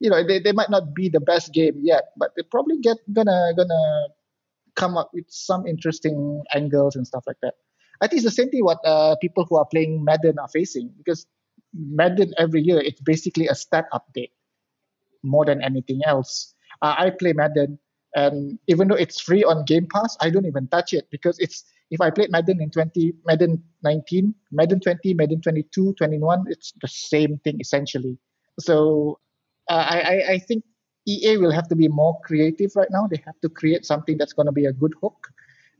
you 0.00 0.10
know 0.10 0.26
they, 0.26 0.38
they 0.40 0.52
might 0.52 0.70
not 0.70 0.94
be 0.94 1.08
the 1.08 1.20
best 1.20 1.52
game 1.54 1.80
yet 1.82 2.04
but 2.16 2.32
they 2.36 2.42
probably 2.42 2.78
get 2.78 2.98
gonna 3.12 3.52
gonna 3.56 4.08
come 4.76 4.96
up 4.96 5.10
with 5.12 5.24
some 5.28 5.66
interesting 5.66 6.42
angles 6.54 6.94
and 6.94 7.06
stuff 7.06 7.24
like 7.26 7.38
that 7.42 7.54
i 8.00 8.06
think 8.06 8.18
it's 8.18 8.30
the 8.30 8.42
same 8.42 8.48
thing 8.50 8.64
what 8.64 8.78
uh, 8.84 9.16
people 9.20 9.44
who 9.48 9.56
are 9.56 9.66
playing 9.66 10.04
madden 10.04 10.38
are 10.38 10.48
facing 10.48 10.92
because 10.98 11.26
madden 11.74 12.32
every 12.38 12.62
year 12.62 12.78
it's 12.78 13.00
basically 13.00 13.48
a 13.48 13.54
stat 13.54 13.86
update 13.92 14.30
more 15.24 15.44
than 15.44 15.62
anything 15.62 16.00
else 16.06 16.54
uh, 16.82 16.94
i 16.96 17.10
play 17.10 17.32
madden 17.32 17.78
and 18.14 18.58
even 18.66 18.88
though 18.88 18.94
it's 18.94 19.20
free 19.20 19.44
on 19.44 19.64
game 19.64 19.86
pass 19.92 20.16
i 20.20 20.30
don't 20.30 20.46
even 20.46 20.66
touch 20.68 20.92
it 20.92 21.06
because 21.10 21.38
it's 21.38 21.64
if 21.90 22.00
i 22.00 22.10
played 22.10 22.30
madden 22.30 22.60
in 22.60 22.70
20 22.70 23.12
madden 23.26 23.62
19 23.82 24.34
madden 24.50 24.80
20 24.80 25.14
madden 25.14 25.40
22 25.40 25.94
21 25.94 26.44
it's 26.48 26.72
the 26.80 26.88
same 26.88 27.38
thing 27.44 27.58
essentially 27.60 28.18
so 28.58 29.18
uh, 29.68 29.84
I, 29.86 30.22
I 30.30 30.38
think 30.38 30.64
EA 31.06 31.38
will 31.38 31.52
have 31.52 31.68
to 31.68 31.76
be 31.76 31.88
more 31.88 32.18
creative 32.24 32.72
right 32.76 32.88
now. 32.90 33.06
They 33.06 33.22
have 33.24 33.40
to 33.40 33.48
create 33.48 33.86
something 33.86 34.18
that's 34.18 34.32
going 34.32 34.46
to 34.46 34.52
be 34.52 34.66
a 34.66 34.72
good 34.72 34.92
hook. 35.00 35.28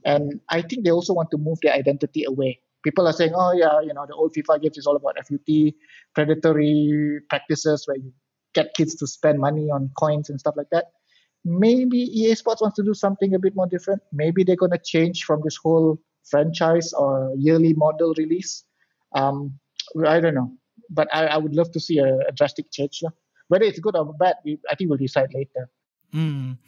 And 0.05 0.41
I 0.49 0.63
think 0.63 0.85
they 0.85 0.91
also 0.91 1.13
want 1.13 1.31
to 1.33 1.39
move 1.39 1.59
their 1.63 1.75
identity 1.75 2.25
away. 2.25 2.61
People 2.83 3.07
are 3.07 3.13
saying, 3.13 3.33
oh, 3.35 3.53
yeah, 3.53 3.81
you 3.81 3.93
know, 3.93 4.07
the 4.07 4.15
old 4.15 4.35
FIFA 4.35 4.63
games 4.63 4.79
is 4.79 4.87
all 4.87 4.97
about 4.97 5.17
FUT, 5.27 5.75
predatory 6.15 7.21
practices 7.29 7.87
where 7.87 7.97
you 7.99 8.13
get 8.55 8.73
kids 8.75 8.95
to 8.97 9.07
spend 9.07 9.39
money 9.39 9.69
on 9.71 9.91
coins 9.99 10.31
and 10.31 10.41
stuff 10.41 10.55
like 10.57 10.71
that. 10.71 10.93
Maybe 11.49 11.99
EA 11.99 12.35
Sports 12.35 12.61
wants 12.61 12.77
to 12.77 12.83
do 12.83 12.93
something 12.93 13.35
a 13.35 13.39
bit 13.39 13.57
more 13.57 13.67
different. 13.67 14.03
Maybe 14.13 14.45
they're 14.45 14.57
going 14.57 14.73
to 14.73 14.79
change 14.85 15.25
from 15.25 15.41
this 15.43 15.57
whole 15.57 15.99
franchise 16.25 16.93
or 16.93 17.33
yearly 17.37 17.73
model 17.73 18.13
release. 18.19 18.65
Um, 19.15 19.59
I 20.07 20.21
don't 20.21 20.35
know, 20.35 20.53
but 20.91 21.09
I, 21.13 21.27
I 21.27 21.37
would 21.39 21.55
love 21.55 21.73
to 21.73 21.81
see 21.81 21.99
a, 21.99 22.19
a 22.29 22.33
drastic 22.33 22.71
change. 22.71 23.01
Yeah. 23.03 23.11
Whether 23.49 23.65
it's 23.65 23.81
good 23.81 23.97
or 23.97 24.13
bad, 24.13 24.37
we, 24.45 24.59
I 24.71 24.75
think 24.75 24.91
we'll 24.91 24.99
decide 24.99 25.33
later. 25.33 25.71
Mm. 26.15 26.59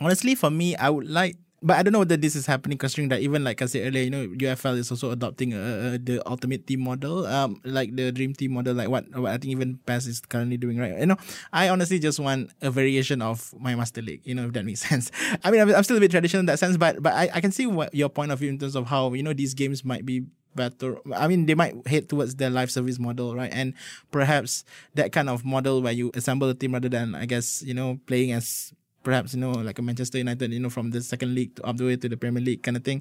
Honestly, 0.00 0.36
for 0.36 0.50
me, 0.50 0.76
I 0.76 0.88
would 0.90 1.10
like 1.10 1.36
but 1.60 1.76
I 1.76 1.82
don't 1.82 1.92
know 1.92 2.00
whether 2.00 2.16
this 2.16 2.36
is 2.36 2.46
happening 2.46 2.78
considering 2.78 3.08
that 3.08 3.20
even 3.20 3.42
like 3.42 3.60
I 3.60 3.66
said 3.66 3.86
earlier, 3.86 4.04
you 4.04 4.10
know, 4.10 4.26
UFL 4.28 4.78
is 4.78 4.90
also 4.90 5.10
adopting 5.10 5.54
uh, 5.54 5.94
uh, 5.94 5.98
the 6.00 6.22
ultimate 6.26 6.66
team 6.66 6.80
model, 6.80 7.26
um, 7.26 7.60
like 7.64 7.96
the 7.96 8.12
dream 8.12 8.32
team 8.32 8.52
model, 8.52 8.74
like 8.74 8.88
what, 8.88 9.08
what 9.18 9.32
I 9.32 9.38
think 9.38 9.52
even 9.52 9.78
PES 9.84 10.06
is 10.06 10.20
currently 10.20 10.56
doing, 10.56 10.78
right? 10.78 10.98
You 10.98 11.06
know, 11.06 11.16
I 11.52 11.68
honestly 11.68 11.98
just 11.98 12.20
want 12.20 12.50
a 12.62 12.70
variation 12.70 13.22
of 13.22 13.52
my 13.58 13.74
Master 13.74 14.02
League, 14.02 14.22
you 14.24 14.34
know, 14.34 14.46
if 14.46 14.52
that 14.52 14.64
makes 14.64 14.80
sense. 14.88 15.10
I 15.42 15.50
mean, 15.50 15.60
I'm, 15.60 15.82
still 15.82 15.96
a 15.96 16.00
bit 16.00 16.10
traditional 16.10 16.40
in 16.40 16.46
that 16.46 16.58
sense, 16.58 16.76
but 16.76 17.02
but 17.02 17.12
I, 17.12 17.30
I 17.34 17.40
can 17.40 17.50
see 17.50 17.66
what 17.66 17.94
your 17.94 18.08
point 18.08 18.30
of 18.30 18.38
view 18.38 18.50
in 18.50 18.58
terms 18.58 18.76
of 18.76 18.86
how 18.86 19.12
you 19.14 19.22
know 19.22 19.32
these 19.32 19.54
games 19.54 19.84
might 19.84 20.06
be 20.06 20.26
better. 20.54 20.98
I 21.14 21.28
mean, 21.28 21.46
they 21.46 21.54
might 21.54 21.86
head 21.86 22.08
towards 22.08 22.36
the 22.36 22.50
live 22.50 22.70
service 22.70 22.98
model, 22.98 23.34
right? 23.34 23.50
And 23.52 23.74
perhaps 24.10 24.64
that 24.94 25.12
kind 25.12 25.28
of 25.28 25.44
model 25.44 25.82
where 25.82 25.92
you 25.92 26.10
assemble 26.14 26.48
a 26.48 26.54
team 26.54 26.74
rather 26.74 26.88
than, 26.88 27.14
I 27.14 27.26
guess, 27.26 27.62
you 27.62 27.74
know, 27.74 27.98
playing 28.06 28.32
as 28.32 28.72
perhaps 29.08 29.32
you 29.32 29.40
know 29.40 29.56
like 29.64 29.80
a 29.80 29.82
Manchester 29.82 30.20
United, 30.20 30.52
you 30.52 30.60
know, 30.60 30.68
from 30.68 30.92
the 30.92 31.00
second 31.00 31.32
league 31.32 31.56
to 31.56 31.64
up 31.64 31.80
the 31.80 31.88
way 31.88 31.96
to 31.96 32.08
the 32.12 32.20
Premier 32.20 32.44
League 32.44 32.60
kind 32.62 32.76
of 32.76 32.84
thing. 32.84 33.00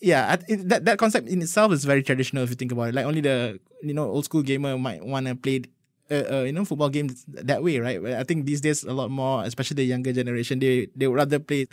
Yeah, 0.00 0.40
it, 0.48 0.68
that 0.72 0.88
that 0.88 0.96
concept 0.96 1.28
in 1.28 1.44
itself 1.44 1.72
is 1.76 1.84
very 1.84 2.02
traditional 2.02 2.44
if 2.44 2.50
you 2.50 2.56
think 2.56 2.72
about 2.72 2.88
it. 2.88 2.94
Like 2.96 3.04
only 3.04 3.20
the 3.20 3.60
you 3.84 3.92
know 3.92 4.08
old 4.08 4.24
school 4.24 4.40
gamer 4.40 4.72
might 4.80 5.04
want 5.04 5.28
to 5.28 5.36
play. 5.36 5.68
Uh, 6.12 6.24
uh, 6.30 6.42
you 6.44 6.52
know, 6.52 6.64
football 6.68 6.92
games 6.92 7.24
that 7.28 7.64
way, 7.64 7.80
right? 7.80 7.96
I 8.20 8.24
think 8.28 8.44
these 8.44 8.60
days 8.60 8.84
a 8.84 8.92
lot 8.92 9.08
more, 9.08 9.42
especially 9.44 9.80
the 9.80 9.88
younger 9.88 10.12
generation, 10.12 10.60
they 10.60 10.88
they 10.92 11.08
would 11.08 11.16
rather 11.16 11.40
play, 11.40 11.64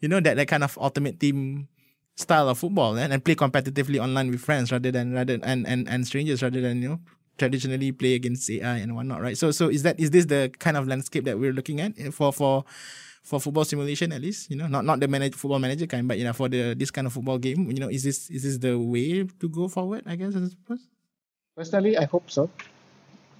you 0.00 0.08
know, 0.08 0.20
that 0.24 0.40
that 0.40 0.48
kind 0.48 0.64
of 0.64 0.72
ultimate 0.80 1.20
team 1.20 1.68
style 2.16 2.48
of 2.48 2.56
football 2.58 2.96
and, 2.96 3.12
and 3.12 3.24
play 3.24 3.34
competitively 3.34 4.00
online 4.00 4.30
with 4.30 4.40
friends 4.40 4.72
rather 4.72 4.90
than 4.90 5.12
rather 5.12 5.38
and, 5.42 5.66
and 5.66 5.88
and 5.88 6.06
strangers 6.06 6.42
rather 6.42 6.60
than 6.60 6.80
you 6.80 6.88
know 6.96 7.00
traditionally 7.38 7.92
play 7.92 8.14
against 8.14 8.50
AI 8.50 8.78
and 8.78 8.94
whatnot, 8.94 9.20
right? 9.20 9.36
So 9.36 9.50
so 9.50 9.68
is 9.68 9.82
that 9.82 9.98
is 9.98 10.10
this 10.10 10.26
the 10.26 10.50
kind 10.58 10.76
of 10.76 10.86
landscape 10.86 11.24
that 11.24 11.38
we're 11.38 11.52
looking 11.52 11.80
at 11.80 11.98
eh, 11.98 12.10
for 12.10 12.32
for 12.32 12.64
for 13.24 13.40
football 13.40 13.64
simulation 13.64 14.12
at 14.12 14.20
least 14.20 14.50
you 14.50 14.56
know? 14.56 14.68
Not 14.68 14.84
not 14.84 15.00
the 15.00 15.08
manage 15.08 15.34
football 15.34 15.58
manager 15.58 15.86
kind 15.88 16.06
but 16.06 16.18
you 16.20 16.24
know 16.24 16.36
for 16.36 16.48
the 16.48 16.76
this 16.76 16.92
kind 16.92 17.08
of 17.08 17.12
football 17.12 17.38
game 17.38 17.72
you 17.72 17.80
know 17.80 17.88
is 17.88 18.04
this 18.04 18.28
is 18.28 18.44
this 18.44 18.58
the 18.58 18.78
way 18.78 19.24
to 19.24 19.48
go 19.48 19.66
forward 19.66 20.04
i 20.06 20.14
guess 20.14 20.36
i 20.36 20.44
suppose? 20.46 20.86
Personally 21.56 21.96
i 21.96 22.04
hope 22.04 22.30
so. 22.30 22.50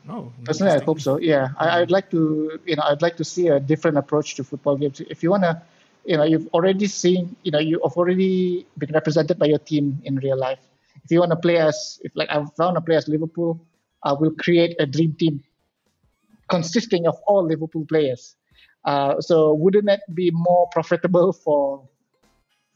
Oh 0.08 0.32
personally 0.44 0.72
i 0.72 0.82
hope 0.82 1.00
so 1.00 1.20
yeah. 1.20 1.48
I, 1.60 1.80
i'd 1.80 1.92
like 1.92 2.10
to 2.10 2.58
you 2.64 2.76
know 2.76 2.82
i'd 2.88 3.02
like 3.02 3.16
to 3.18 3.24
see 3.24 3.48
a 3.48 3.60
different 3.60 3.98
approach 3.98 4.34
to 4.36 4.44
football 4.44 4.76
games. 4.76 5.00
If 5.00 5.22
you 5.22 5.30
want 5.30 5.44
to 5.44 5.60
you 6.04 6.16
know 6.16 6.24
you've 6.24 6.48
already 6.56 6.86
seen 6.88 7.36
you 7.44 7.52
know 7.52 7.60
you've 7.60 7.82
already 7.82 8.66
been 8.78 8.92
represented 8.92 9.38
by 9.38 9.46
your 9.46 9.60
team 9.60 10.00
in 10.04 10.16
real 10.16 10.36
life. 10.36 10.60
If 11.04 11.10
you 11.12 11.20
want 11.20 11.32
to 11.32 11.36
play 11.36 11.58
as 11.58 12.00
if 12.02 12.12
like 12.16 12.30
i 12.30 12.38
want 12.40 12.76
to 12.76 12.80
play 12.80 12.96
as 12.96 13.06
liverpool 13.06 13.60
i 14.04 14.12
will 14.12 14.34
create 14.44 14.76
a 14.78 14.86
dream 14.86 15.14
team 15.18 15.42
consisting 16.48 17.06
of 17.06 17.16
all 17.26 17.44
liverpool 17.44 17.86
players 17.86 18.36
uh, 18.84 19.18
so 19.20 19.54
wouldn't 19.54 19.88
it 19.88 20.00
be 20.14 20.30
more 20.30 20.68
profitable 20.72 21.32
for 21.32 21.88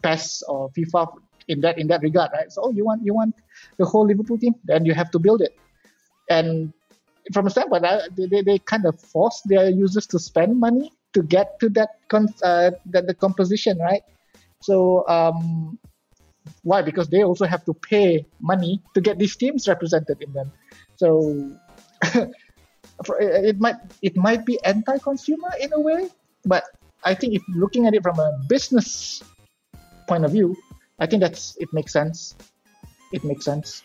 PES 0.02 0.42
or 0.48 0.70
FIFA 0.70 1.08
in 1.48 1.60
that 1.60 1.78
in 1.78 1.88
that 1.88 2.02
regard, 2.02 2.30
right? 2.32 2.50
So 2.52 2.62
oh, 2.64 2.70
you 2.70 2.84
want 2.84 3.04
you 3.04 3.14
want 3.14 3.34
the 3.78 3.84
whole 3.84 4.06
Liverpool 4.06 4.38
team, 4.38 4.54
then 4.64 4.84
you 4.84 4.94
have 4.94 5.10
to 5.12 5.18
build 5.18 5.42
it. 5.42 5.54
And 6.30 6.72
from 7.32 7.46
a 7.46 7.50
standpoint, 7.50 7.84
they, 8.16 8.26
they, 8.26 8.42
they 8.42 8.58
kind 8.58 8.86
of 8.86 9.00
force 9.00 9.42
their 9.44 9.68
users 9.68 10.06
to 10.08 10.18
spend 10.18 10.58
money 10.58 10.92
to 11.14 11.22
get 11.22 11.58
to 11.60 11.68
that 11.70 11.90
con- 12.08 12.34
uh, 12.42 12.70
that 12.86 13.06
the 13.06 13.14
composition, 13.14 13.78
right? 13.78 14.02
So 14.62 15.06
um, 15.08 15.78
why? 16.62 16.82
Because 16.82 17.08
they 17.08 17.22
also 17.22 17.46
have 17.46 17.64
to 17.64 17.74
pay 17.74 18.26
money 18.40 18.82
to 18.94 19.00
get 19.00 19.18
these 19.18 19.36
teams 19.36 19.68
represented 19.68 20.22
in 20.22 20.32
them. 20.32 20.52
So 20.98 21.54
it 23.22 23.56
might 23.62 23.78
it 24.02 24.16
might 24.16 24.44
be 24.44 24.58
anti-consumer 24.64 25.54
in 25.60 25.70
a 25.72 25.80
way, 25.80 26.10
but 26.44 26.64
I 27.04 27.14
think 27.14 27.34
if 27.34 27.42
looking 27.54 27.86
at 27.86 27.94
it 27.94 28.02
from 28.02 28.18
a 28.18 28.34
business 28.50 29.22
point 30.10 30.24
of 30.26 30.32
view, 30.32 30.58
I 30.98 31.06
think 31.06 31.22
that's 31.22 31.54
it 31.62 31.70
makes 31.72 31.92
sense. 31.92 32.34
It 33.12 33.22
makes 33.22 33.44
sense. 33.44 33.82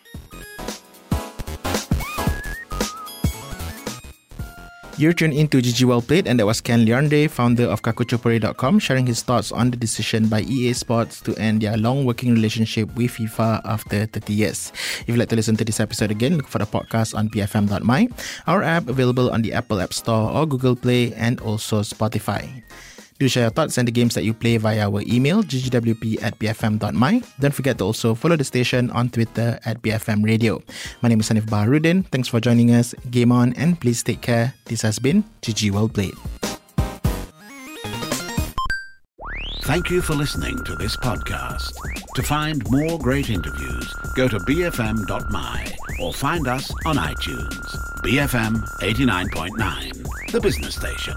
You're 5.04 5.12
tuned 5.12 5.34
into 5.34 5.60
GG 5.60 5.84
Well 5.84 6.00
Played, 6.00 6.26
and 6.26 6.40
that 6.40 6.46
was 6.46 6.62
Ken 6.62 6.86
Leonde, 6.86 7.30
founder 7.30 7.64
of 7.64 7.82
kakuchopurei.com, 7.82 8.78
sharing 8.78 9.04
his 9.04 9.20
thoughts 9.20 9.52
on 9.52 9.70
the 9.70 9.76
decision 9.76 10.28
by 10.28 10.40
EA 10.48 10.72
Sports 10.72 11.20
to 11.28 11.36
end 11.36 11.60
their 11.60 11.76
long 11.76 12.06
working 12.06 12.32
relationship 12.32 12.88
with 12.96 13.10
FIFA 13.10 13.60
after 13.66 14.06
30 14.06 14.32
years. 14.32 14.72
If 15.02 15.04
you'd 15.08 15.18
like 15.18 15.28
to 15.28 15.36
listen 15.36 15.56
to 15.56 15.64
this 15.66 15.78
episode 15.78 16.10
again, 16.10 16.38
look 16.38 16.48
for 16.48 16.56
the 16.56 16.64
podcast 16.64 17.14
on 17.14 17.28
bfm.my, 17.28 18.08
our 18.46 18.62
app 18.62 18.88
available 18.88 19.28
on 19.28 19.42
the 19.42 19.52
Apple 19.52 19.82
App 19.82 19.92
Store 19.92 20.30
or 20.30 20.46
Google 20.46 20.74
Play, 20.74 21.12
and 21.12 21.38
also 21.40 21.80
Spotify. 21.80 22.64
Do 23.24 23.28
share 23.28 23.44
your 23.44 23.56
thoughts 23.56 23.78
and 23.78 23.88
the 23.88 23.92
games 23.92 24.12
that 24.16 24.24
you 24.24 24.34
play 24.34 24.58
via 24.58 24.84
our 24.84 25.00
email, 25.08 25.42
ggwp 25.42 26.22
at 26.22 26.38
bfm.my. 26.38 27.22
Don't 27.40 27.54
forget 27.54 27.78
to 27.78 27.84
also 27.84 28.14
follow 28.14 28.36
the 28.36 28.44
station 28.44 28.90
on 28.90 29.08
Twitter 29.08 29.58
at 29.64 29.80
BFM 29.80 30.22
Radio. 30.22 30.62
My 31.00 31.08
name 31.08 31.20
is 31.20 31.30
Hanif 31.30 31.48
Baharudin. 31.48 32.04
Thanks 32.12 32.28
for 32.28 32.38
joining 32.38 32.72
us. 32.72 32.92
Game 33.08 33.32
on 33.32 33.54
and 33.54 33.80
please 33.80 34.02
take 34.02 34.20
care. 34.20 34.52
This 34.66 34.82
has 34.82 34.98
been 34.98 35.24
GG 35.40 35.70
Well 35.70 35.88
Played. 35.88 36.12
Thank 39.64 39.88
you 39.88 40.02
for 40.02 40.12
listening 40.12 40.62
to 40.66 40.76
this 40.76 40.94
podcast. 40.98 41.72
To 42.16 42.22
find 42.22 42.60
more 42.68 42.98
great 42.98 43.30
interviews, 43.30 43.88
go 44.16 44.28
to 44.28 44.36
bfm.my 44.36 45.72
or 46.02 46.12
find 46.12 46.46
us 46.46 46.70
on 46.84 46.96
iTunes. 46.96 47.72
BFM 48.04 48.60
89.9, 48.84 50.30
the 50.30 50.40
business 50.42 50.74
station. 50.74 51.16